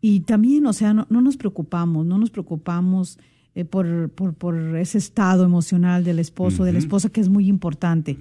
[0.02, 3.18] y también, o sea, no, no nos preocupamos, no nos preocupamos
[3.56, 7.47] eh, por, por, por ese estado emocional del esposo, de la esposa, que es muy
[7.47, 8.18] importante.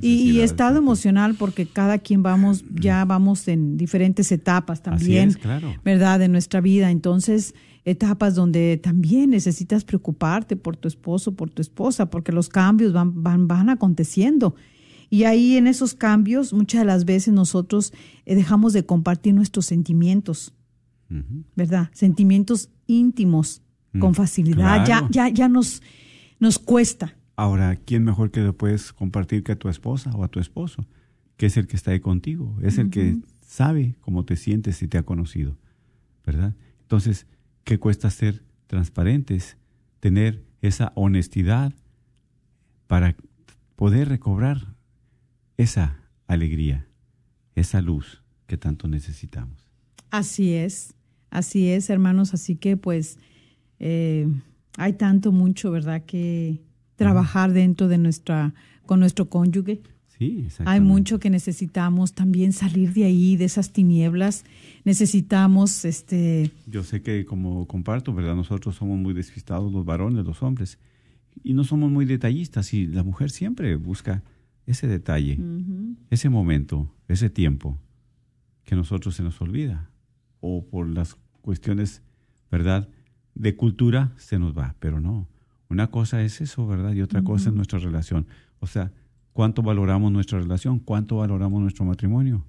[0.00, 5.28] Y, estado emocional porque cada quien vamos, ya vamos en diferentes etapas también.
[5.28, 5.74] es, claro.
[5.84, 6.18] ¿verdad?
[6.18, 6.90] De nuestra vida.
[6.90, 7.54] Entonces,
[7.84, 13.22] etapas donde también necesitas preocuparte por tu esposo, por tu esposa, porque los cambios van,
[13.22, 14.54] van, van aconteciendo.
[15.10, 17.92] Y ahí en esos cambios, muchas de las veces nosotros
[18.24, 20.54] eh, dejamos de compartir nuestros sentimientos.
[21.56, 21.90] ¿verdad?
[21.92, 23.62] Sentimientos íntimos
[23.98, 24.84] con Mm, facilidad.
[24.86, 25.08] claro.
[25.10, 25.82] Ya, ya, ya nos,
[26.38, 27.16] nos cuesta.
[27.36, 30.86] Ahora, ¿quién mejor que lo puedes compartir que a tu esposa o a tu esposo?
[31.36, 34.88] Que es el que está ahí contigo, es el que sabe cómo te sientes y
[34.88, 35.56] te ha conocido,
[36.26, 36.54] ¿verdad?
[36.82, 37.26] Entonces,
[37.64, 39.56] ¿qué cuesta ser transparentes,
[40.00, 41.72] tener esa honestidad
[42.86, 43.16] para
[43.76, 44.74] poder recobrar
[45.56, 46.86] esa alegría,
[47.54, 49.66] esa luz que tanto necesitamos?
[50.10, 50.94] Así es,
[51.30, 52.34] así es, hermanos.
[52.34, 53.18] Así que pues
[53.80, 54.28] eh,
[54.76, 56.04] hay tanto, mucho, ¿verdad?
[56.06, 56.60] Que
[56.96, 58.54] trabajar dentro de nuestra,
[58.86, 59.80] con nuestro cónyuge.
[60.06, 64.44] Sí, Hay mucho que necesitamos también salir de ahí, de esas tinieblas.
[64.84, 68.36] Necesitamos, este, Yo sé que como comparto, ¿verdad?
[68.36, 70.78] Nosotros somos muy despistados los varones, los hombres,
[71.42, 74.22] y no somos muy detallistas y la mujer siempre busca
[74.66, 75.38] ese detalle,
[76.10, 77.78] ese momento, ese tiempo
[78.64, 79.90] que a nosotros se nos olvida
[80.40, 82.02] o por las cuestiones,
[82.50, 82.88] ¿verdad?
[83.40, 85.26] De cultura se nos va, pero no.
[85.70, 86.92] Una cosa es eso, ¿verdad?
[86.92, 88.26] Y otra cosa es nuestra relación.
[88.58, 88.92] O sea,
[89.32, 90.78] ¿cuánto valoramos nuestra relación?
[90.78, 92.44] ¿Cuánto valoramos nuestro matrimonio?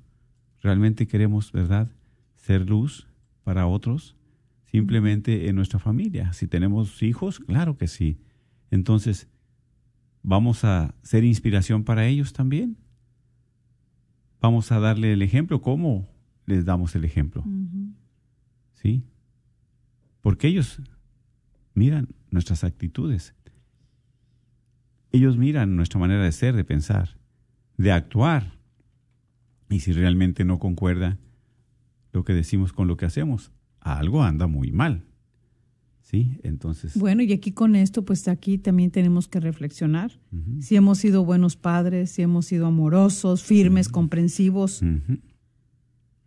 [0.60, 1.90] ¿Realmente queremos, verdad,
[2.36, 3.08] ser luz
[3.46, 4.18] para otros?
[4.66, 6.34] Simplemente en nuestra familia.
[6.34, 8.18] Si tenemos hijos, claro que sí.
[8.70, 9.30] Entonces,
[10.24, 12.76] ¿vamos a ser inspiración para ellos también?
[14.42, 15.62] ¿Vamos a darle el ejemplo?
[15.62, 16.10] ¿Cómo
[16.46, 17.46] les damos el ejemplo?
[18.74, 19.06] ¿Sí?
[20.22, 20.82] Porque ellos
[21.74, 23.34] miran nuestras actitudes.
[25.12, 27.18] Ellos miran nuestra manera de ser, de pensar,
[27.78, 28.54] de actuar.
[29.70, 31.18] Y si realmente no concuerda,
[32.14, 33.52] lo que decimos con lo que hacemos.
[33.80, 35.06] Algo anda muy mal.
[36.02, 36.40] ¿Sí?
[36.44, 36.98] Entonces.
[36.98, 40.20] Bueno, y aquí con esto, pues aquí también tenemos que reflexionar.
[40.60, 44.82] Si hemos sido buenos padres, si hemos sido amorosos, firmes, comprensivos,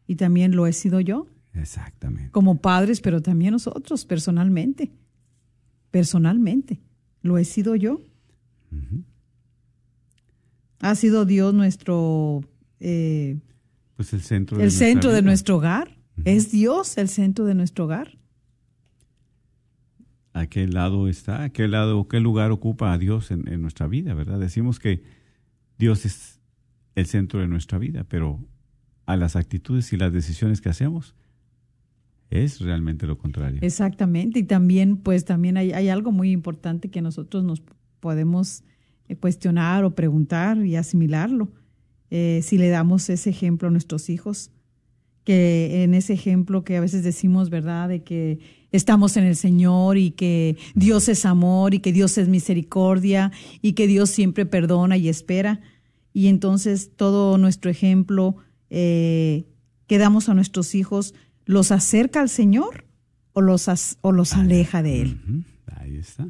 [0.07, 2.31] y también lo he sido yo, Exactamente.
[2.31, 4.91] como padres, pero también nosotros, personalmente.
[5.91, 6.81] Personalmente,
[7.23, 8.03] lo he sido yo.
[10.81, 12.41] Ha sido Dios nuestro,
[12.81, 13.39] eh,
[13.97, 15.97] Pues el centro el centro de nuestro hogar.
[16.25, 18.19] Es Dios el centro de nuestro hogar.
[20.33, 21.45] ¿A qué lado está?
[21.45, 24.41] ¿A qué lado, qué lugar ocupa a Dios en, en nuestra vida, verdad?
[24.41, 25.03] Decimos que
[25.79, 26.41] Dios es
[26.97, 28.45] el centro de nuestra vida, pero
[29.07, 31.15] a las actitudes y las decisiones que hacemos
[32.35, 33.61] es realmente lo contrario.
[33.63, 37.63] Exactamente, y también, pues también hay, algo muy importante que nosotros nos
[38.01, 38.65] podemos
[39.09, 41.53] eh, cuestionar o preguntar y asimilarlo.
[42.11, 44.51] Eh, si le damos ese ejemplo a nuestros hijos,
[45.25, 48.39] que en ese ejemplo que a veces decimos, ¿verdad?, de que
[48.73, 53.33] estamos en el Señor y que Dios es amor y que Dios es misericordia
[53.63, 55.61] y que Dios siempre perdona y espera.
[56.13, 58.37] Y entonces todo nuestro ejemplo
[58.71, 59.47] eh,
[59.87, 61.15] que damos a nuestros hijos
[61.47, 62.85] los acerca al Señor
[63.33, 63.69] o los,
[64.01, 65.45] o los aleja de Él.
[65.77, 66.27] Ahí está.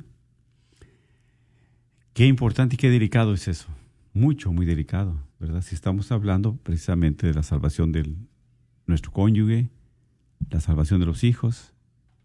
[2.12, 3.68] Qué importante y qué delicado es eso.
[4.12, 5.62] Mucho, muy delicado, ¿verdad?
[5.62, 8.14] Si estamos hablando precisamente de la salvación de
[8.86, 9.68] nuestro cónyuge,
[10.50, 11.74] la salvación de los hijos,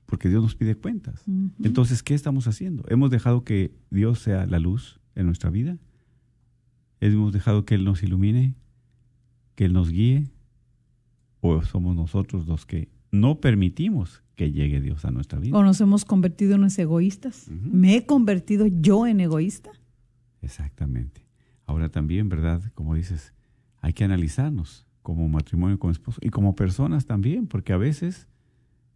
[0.06, 1.24] porque Dios nos pide cuentas.
[1.64, 2.84] Entonces, ¿qué estamos haciendo?
[2.90, 5.78] ¿Hemos dejado que Dios sea la luz en nuestra vida?
[7.00, 8.56] ¿Hemos dejado que Él nos ilumine?
[9.56, 10.28] ¿Que Él nos guíe?
[11.42, 15.58] ¿O somos nosotros los que no permitimos que llegue Dios a nuestra vida?
[15.58, 17.50] O nos hemos convertido en egoístas.
[17.50, 19.72] ¿Me he convertido yo en egoísta?
[20.42, 21.26] Exactamente.
[21.66, 22.62] Ahora también, ¿verdad?
[22.74, 23.34] Como dices,
[23.78, 28.28] hay que analizarnos como matrimonio, como esposo y como personas también, porque a veces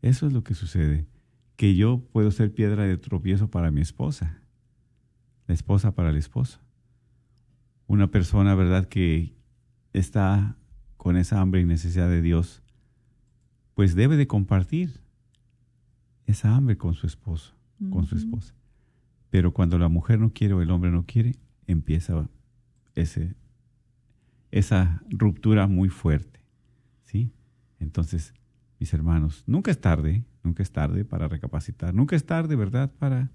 [0.01, 1.07] eso es lo que sucede,
[1.55, 4.41] que yo puedo ser piedra de tropiezo para mi esposa,
[5.47, 6.59] la esposa para el esposo.
[7.87, 9.33] Una persona, ¿verdad?, que
[9.93, 10.57] está
[11.03, 12.61] con esa hambre y necesidad de Dios,
[13.73, 15.01] pues debe de compartir
[16.27, 17.53] esa hambre con su esposo,
[17.91, 18.55] con su esposa.
[19.29, 21.35] Pero cuando la mujer no quiere o el hombre no quiere,
[21.67, 22.29] empieza
[22.95, 23.35] ese,
[24.49, 26.39] esa ruptura muy fuerte.
[27.03, 27.33] ¿Sí?
[27.81, 28.33] Entonces,
[28.79, 33.29] mis hermanos, nunca es tarde, nunca es tarde para recapacitar, nunca es tarde, ¿verdad?, para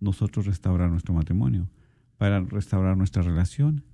[0.00, 1.68] nosotros restaurar nuestro matrimonio,
[2.16, 3.84] para restaurar nuestra relación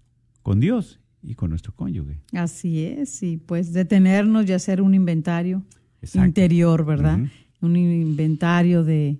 [0.44, 2.20] con Dios y con nuestro cónyuge.
[2.32, 5.62] Así es, y pues detenernos y hacer un inventario
[6.00, 6.26] Exacto.
[6.28, 7.18] interior, ¿verdad?
[7.60, 9.18] Un inventario de,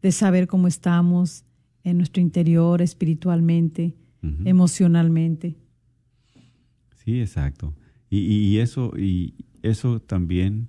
[0.00, 1.44] de saber cómo estamos
[1.84, 3.94] en nuestro interior espiritualmente,
[4.44, 5.56] emocionalmente.
[7.04, 7.74] Sí, exacto.
[8.08, 10.68] Y, y- y eso, y eso también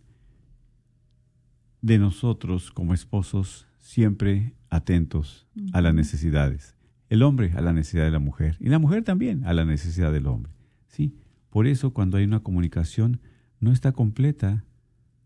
[1.82, 6.76] de nosotros como esposos siempre atentos a las necesidades.
[7.10, 10.12] El hombre a la necesidad de la mujer y la mujer también a la necesidad
[10.12, 10.52] del hombre.
[10.94, 11.16] Sí,
[11.50, 13.20] por eso cuando hay una comunicación
[13.60, 14.64] no está completa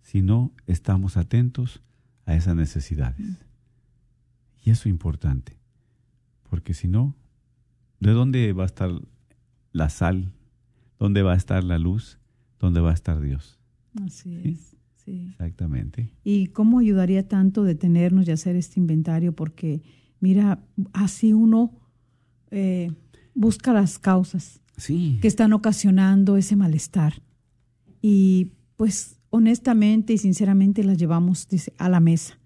[0.01, 1.83] si no estamos atentos
[2.25, 3.37] a esas necesidades.
[4.63, 5.57] Y eso es importante,
[6.49, 7.15] porque si no,
[7.99, 8.89] ¿de dónde va a estar
[9.73, 10.31] la sal?
[10.99, 12.17] ¿Dónde va a estar la luz?
[12.59, 13.59] ¿Dónde va a estar Dios?
[14.05, 14.49] Así Sí.
[14.49, 15.27] es, sí.
[15.31, 16.13] Exactamente.
[16.23, 19.33] ¿Y cómo ayudaría tanto detenernos y hacer este inventario?
[19.35, 19.81] Porque,
[20.21, 20.63] mira,
[20.93, 21.73] así uno
[22.51, 22.89] eh,
[23.33, 25.17] busca las causas Sí.
[25.21, 27.21] que están ocasionando ese malestar.
[28.01, 32.39] Y pues honestamente y sinceramente las llevamos dice, a la mesa,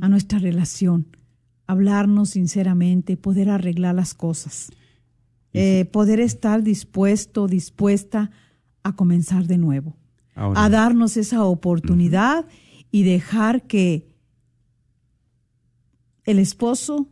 [0.00, 1.08] a nuestra relación,
[1.66, 4.72] hablarnos sinceramente, poder arreglar las cosas,
[5.52, 8.30] eh, poder estar dispuesto, dispuesta
[8.82, 9.96] a comenzar de nuevo.
[10.34, 12.46] Ahora, a darnos esa oportunidad
[12.90, 14.08] y dejar que
[16.24, 17.08] el esposo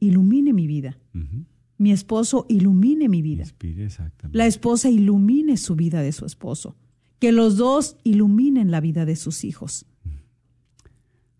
[0.00, 0.98] ilumine mi vida.
[1.80, 4.36] Mi esposo ilumine mi vida, Inspire, exactamente.
[4.36, 6.76] la esposa ilumine su vida de su esposo,
[7.18, 9.86] que los dos iluminen la vida de sus hijos.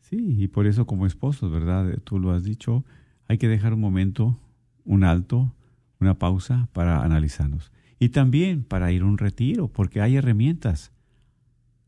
[0.00, 1.98] Sí, y por eso como esposos, ¿verdad?
[2.04, 2.86] Tú lo has dicho,
[3.28, 4.40] hay que dejar un momento,
[4.86, 5.54] un alto,
[6.00, 7.70] una pausa para analizarnos.
[7.98, 10.90] Y también para ir a un retiro, porque hay herramientas,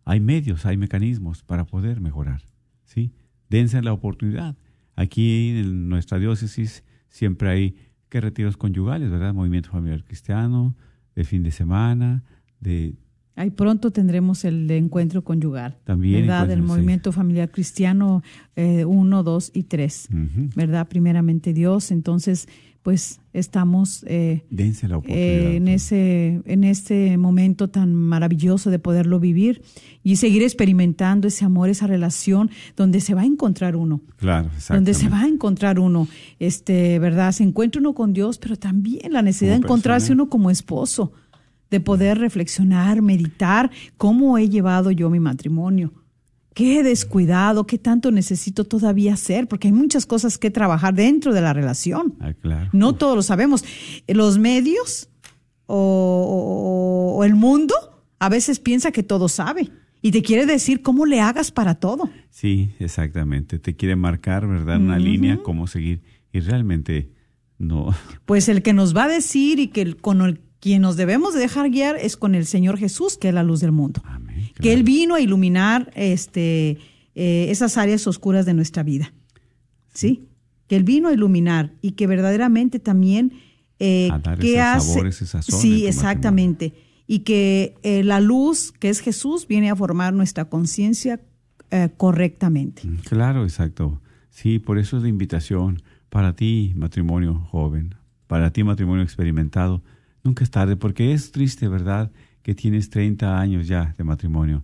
[0.05, 2.42] hay medios, hay mecanismos para poder mejorar.
[2.84, 3.14] ¿sí?
[3.48, 4.59] Dense la oportunidad.
[4.94, 7.76] Aquí en nuestra diócesis siempre hay
[8.12, 9.32] que retiros conyugales, ¿verdad?
[9.32, 10.74] Movimiento familiar cristiano,
[11.16, 12.22] de fin de semana,
[12.60, 12.94] de
[13.36, 16.42] Ahí pronto tendremos el encuentro conyugal, También ¿verdad?
[16.42, 16.66] encuentro, El sí.
[16.68, 18.22] movimiento familiar cristiano
[18.54, 20.08] 1, 2 y 3.
[20.12, 20.50] Ujú.
[20.54, 20.86] ¿verdad?
[20.88, 21.90] Primeramente Dios.
[21.90, 22.46] Entonces,
[22.83, 29.62] pues estamos eh, la eh, en ese en este momento tan maravilloso de poderlo vivir
[30.03, 34.01] y seguir experimentando ese amor, esa relación donde se va a encontrar uno.
[34.16, 36.09] Claro, donde se va a encontrar uno,
[36.41, 37.33] este, ¿verdad?
[37.33, 40.22] Se encuentra uno con Dios, pero también la necesidad de encontrarse persona.
[40.22, 41.12] uno como esposo,
[41.70, 45.93] de poder reflexionar, meditar cómo he llevado yo mi matrimonio.
[46.55, 47.66] ¿Qué he descuidado?
[47.66, 49.48] ¿Qué tanto necesito todavía hacer?
[49.48, 52.14] Porque hay muchas cosas que trabajar dentro de la relación.
[52.20, 52.68] Ah, claro.
[52.72, 53.64] No todos lo sabemos.
[54.07, 55.09] Los medios
[55.66, 57.74] o, o- o el mundo
[58.18, 59.70] a veces piensa que todo sabe
[60.03, 62.11] y te quiere decir cómo le hagas para todo.
[62.30, 63.59] Sí, exactamente.
[63.59, 64.78] Te quiere marcar, ¿verdad?
[64.78, 66.03] Una línea, cómo seguir.
[66.32, 67.11] Y realmente
[67.59, 67.94] no.
[68.26, 71.34] Pues el que nos va a decir y que el- con el quien nos debemos
[71.34, 74.00] de dejar guiar es con el Señor Jesús, que es la luz del mundo.
[74.05, 74.32] Amén.
[74.61, 74.72] Que.
[74.72, 76.78] Él vino a iluminar este,
[77.14, 79.12] eh, esas áreas oscuras de nuestra vida.
[79.94, 80.28] ¿Sí?
[80.68, 83.32] Que Él vino a iluminar y que verdaderamente también...
[83.78, 84.88] eh, A dar ¿qué esos hace?
[84.88, 86.72] sabores, sazón Sí, exactamente.
[87.07, 91.20] Y que eh, la luz, que es Jesús, viene a formar nuestra conciencia
[91.70, 92.82] eh, correctamente.
[93.05, 94.00] Claro, exacto.
[94.30, 97.94] Sí, por eso es la invitación para ti, matrimonio joven,
[98.26, 99.82] para ti, matrimonio experimentado.
[100.24, 102.11] Nunca es tarde, porque es triste, ¿verdad?,
[102.43, 104.62] que tienes 30 años ya de matrimonio.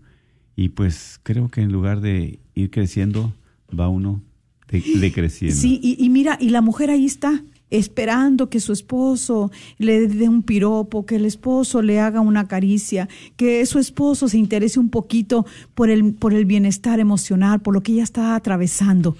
[0.56, 3.32] Y pues creo que en lugar de ir creciendo,
[3.78, 4.20] va uno
[4.68, 5.56] de- decreciendo.
[5.56, 10.28] Sí, y, y mira, y la mujer ahí está, esperando que su esposo le dé
[10.28, 14.88] un piropo, que el esposo le haga una caricia, que su esposo se interese un
[14.90, 19.16] poquito por el, por el bienestar emocional, por lo que ella está atravesando.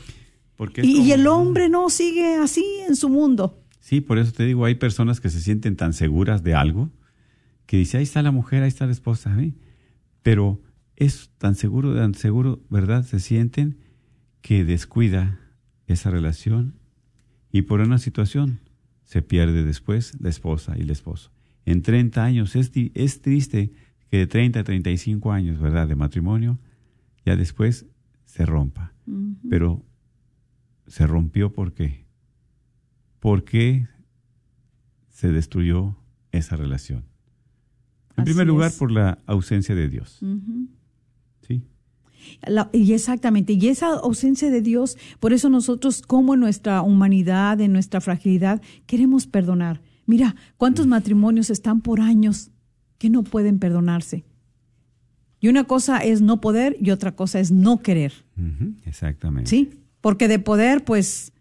[0.56, 3.60] Porque Y, el hombre no sigue así en su mundo.
[3.80, 6.90] Sí, por eso te digo, hay personas que se sienten tan seguras de algo
[7.68, 9.52] que dice, ahí está la mujer, ahí está la esposa, ¿eh?
[10.22, 10.62] pero
[10.96, 13.04] es tan seguro, tan seguro, ¿verdad?
[13.04, 13.76] Se sienten
[14.40, 15.38] que descuida
[15.86, 16.78] esa relación
[17.52, 18.60] y por una situación
[19.04, 21.30] se pierde después la esposa y el esposo.
[21.66, 23.70] En 30 años es, es triste
[24.10, 25.86] que de 30 a 35 años, ¿verdad?
[25.86, 26.58] De matrimonio,
[27.26, 27.84] ya después
[28.24, 28.94] se rompa.
[29.50, 29.84] Pero
[30.86, 32.06] se rompió ¿por qué?
[33.20, 33.88] ¿Por qué
[35.10, 35.98] se destruyó
[36.32, 37.04] esa relación?
[38.18, 38.76] En Así primer lugar, es.
[38.76, 40.18] por la ausencia de Dios.
[41.46, 41.62] ¿Sí?
[42.46, 47.60] La- y exactamente, y esa ausencia de Dios, por eso nosotros, como en nuestra humanidad,
[47.60, 49.80] en nuestra fragilidad, queremos perdonar.
[50.06, 52.50] Mira, cuántos matrimonios están por años
[52.98, 54.24] que no pueden perdonarse.
[55.40, 58.12] Y una cosa es no poder y otra cosa es no querer,
[58.84, 59.48] exactamente.
[59.48, 59.70] ¿sí?
[60.00, 61.32] Porque de poder, pues...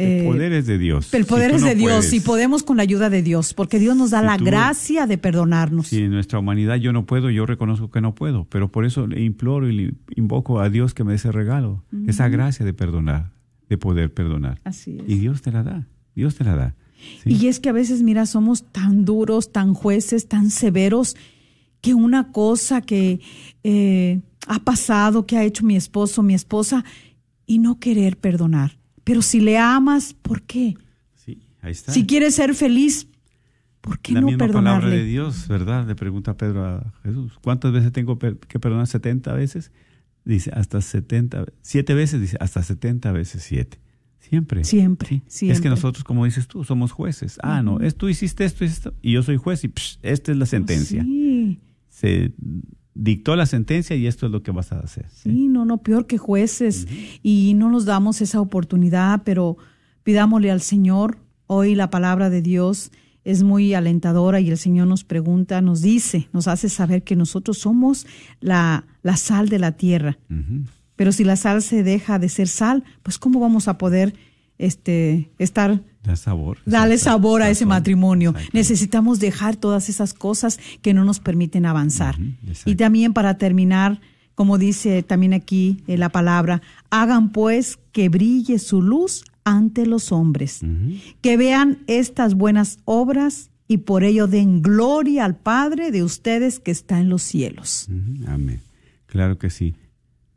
[0.00, 1.12] El eh, poder es de Dios.
[1.14, 3.78] el poder es no de Dios puedes, y podemos con la ayuda de Dios, porque
[3.78, 5.88] Dios nos da Si la tú- gracia de perdonarnos.
[5.88, 9.06] Si en nuestra humanidad yo no puedo, yo reconozco que no puedo, pero por eso
[9.06, 12.72] le imploro y le invoco a Dios que me dé ese regalo, esa gracia de
[12.72, 13.30] perdonar,
[13.68, 14.60] de poder perdonar.
[14.64, 15.04] Así es.
[15.08, 16.74] Y Dios te la da, Dios te la da.
[17.22, 17.32] ¿sí?
[17.34, 21.16] Y es que a veces, mira, somos tan duros, tan jueces, tan severos,
[21.80, 23.20] que una cosa que
[23.64, 26.84] eh, ha pasado, que ha hecho mi esposo, mi esposa,
[27.46, 28.76] y no querer perdonar.
[29.10, 30.76] Pero si le amas, ¿por qué?
[31.16, 31.90] Sí, ahí está.
[31.92, 33.08] Si quieres ser feliz,
[33.80, 35.04] ¿por qué la no misma palabra de perdonarle?
[35.04, 35.84] Dios, ¿verdad?
[35.88, 38.86] Le pregunta Pedro a Jesús, ¿cuántas veces tengo que perdonar?
[38.86, 39.72] ¿70 veces?
[40.24, 43.80] Dice, hasta 70, siete veces, dice, hasta 70 veces siete.
[44.20, 44.62] Siempre.
[44.62, 45.22] Siempre, Sí.
[45.26, 45.54] siempre.
[45.56, 47.40] Es que nosotros, como dices tú, somos jueces.
[47.42, 50.38] Ah, no, es, tú hiciste esto, esto, y yo soy juez y psh, esta es
[50.38, 51.02] la sentencia.
[51.02, 51.58] Sí,
[51.88, 52.32] Se
[53.00, 55.06] dictó la sentencia y esto es lo que vas a hacer.
[55.08, 55.30] ¿sí?
[55.30, 56.86] sí, no, no, peor que jueces.
[57.22, 59.56] Y no nos damos esa oportunidad, pero
[60.02, 61.18] pidámosle al Señor.
[61.46, 62.92] Hoy la palabra de Dios
[63.24, 67.58] es muy alentadora y el Señor nos pregunta, nos dice, nos hace saber que nosotros
[67.58, 68.06] somos
[68.40, 70.18] la, la sal de la tierra.
[70.96, 74.14] Pero si la sal se deja de ser sal, pues ¿cómo vamos a poder
[74.58, 76.58] este, estar Da sabor.
[76.64, 78.34] Dale sabor a ese matrimonio.
[78.52, 82.16] Necesitamos dejar todas esas cosas que no nos permiten avanzar.
[82.64, 84.00] Y también para terminar,
[84.34, 90.12] como dice también aquí eh, la palabra, hagan pues que brille su luz ante los
[90.12, 90.60] hombres,
[91.20, 96.70] que vean estas buenas obras y por ello den gloria al Padre de ustedes que
[96.70, 97.88] está en los cielos.
[98.26, 98.60] Amén.
[99.06, 99.74] Claro que sí.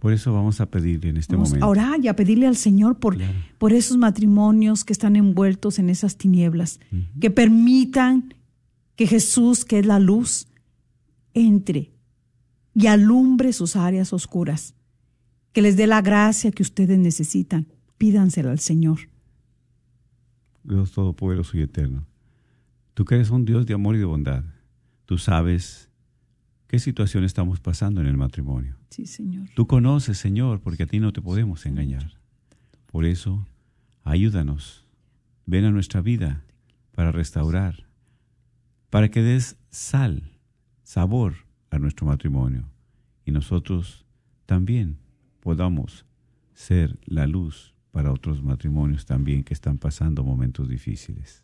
[0.04, 1.66] Por eso vamos a pedirle en este Vamos momento.
[1.66, 3.32] a orar y a pedirle al Señor por, Claro.
[3.58, 6.82] por esos matrimonios que están envueltos en esas tinieblas,
[7.22, 8.34] que permitan
[8.98, 10.48] que Jesús, que es la luz,
[11.34, 11.94] entre
[12.76, 14.76] y alumbre sus áreas oscuras,
[15.54, 17.68] que les dé la gracia que ustedes necesitan.
[17.98, 19.00] Pídansela al Señor.
[20.66, 22.06] Dios Todopoderoso y Eterno.
[22.94, 24.44] Tú que eres un Dios de amor y de bondad.
[25.06, 25.90] Tú sabes
[26.68, 28.76] qué situación estamos pasando en el matrimonio.
[29.56, 32.14] Tú conoces, Señor, porque a ti no te podemos engañar.
[32.86, 33.46] Por eso,
[34.04, 34.86] ayúdanos.
[35.46, 36.44] Ven a nuestra vida.
[36.94, 37.88] para restaurar,
[38.92, 40.32] para que des sal,
[40.84, 41.34] sabor
[41.72, 42.70] a nuestro matrimonio
[43.26, 44.06] y nosotros
[44.46, 45.00] también
[45.40, 46.06] podamos
[46.54, 51.44] ser la luz para otros matrimonios también que están pasando momentos difíciles.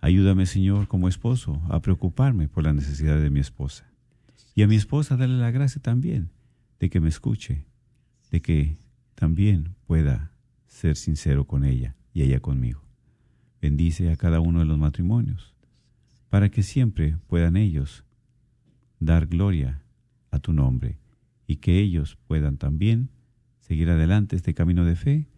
[0.00, 3.90] Ayúdame, Señor, como esposo, a preocuparme por la necesidad de mi esposa.
[4.54, 6.30] Y a mi esposa darle la gracia también
[6.80, 7.64] de que me escuche,
[8.30, 8.78] de que
[9.14, 10.32] también pueda
[10.66, 12.82] ser sincero con ella y ella conmigo.
[13.60, 15.54] Bendice a cada uno de los matrimonios,
[16.28, 18.04] para que siempre puedan ellos
[19.00, 19.82] dar gloria
[20.30, 20.98] a tu nombre
[21.46, 23.10] y que ellos puedan también
[23.60, 25.28] seguir adelante este camino de fe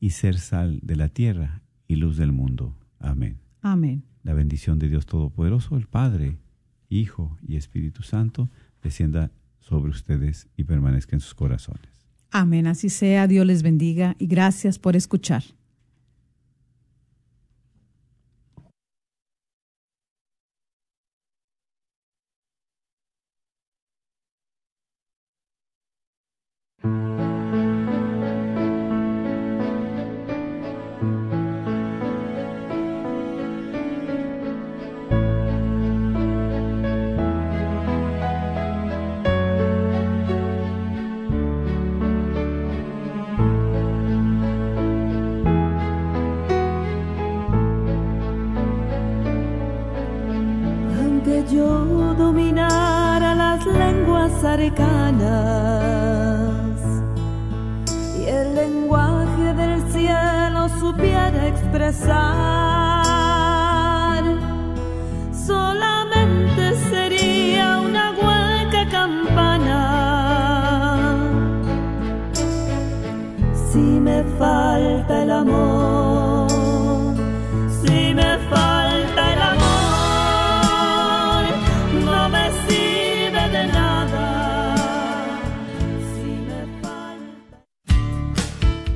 [0.00, 2.76] y ser sal de la tierra y luz del mundo.
[2.98, 3.38] Amén.
[3.60, 4.04] Amén.
[4.22, 6.38] La bendición de Dios Todopoderoso, el Padre,
[7.00, 8.50] Hijo y Espíritu Santo,
[8.82, 9.30] descienda
[9.60, 12.06] sobre ustedes y permanezca en sus corazones.
[12.30, 12.66] Amén.
[12.66, 13.26] Así sea.
[13.26, 15.42] Dios les bendiga y gracias por escuchar.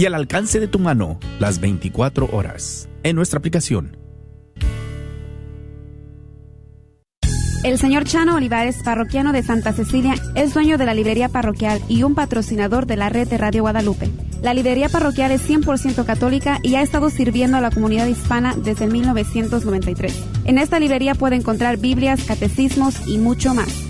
[0.00, 3.98] y al alcance de tu mano las 24 horas en nuestra aplicación.
[7.64, 12.02] El señor Chano Olivares, parroquiano de Santa Cecilia, es dueño de la librería parroquial y
[12.02, 14.08] un patrocinador de la red de Radio Guadalupe.
[14.40, 18.86] La librería parroquial es 100% católica y ha estado sirviendo a la comunidad hispana desde
[18.86, 20.14] 1993.
[20.46, 23.89] En esta librería puede encontrar Biblias, catecismos y mucho más.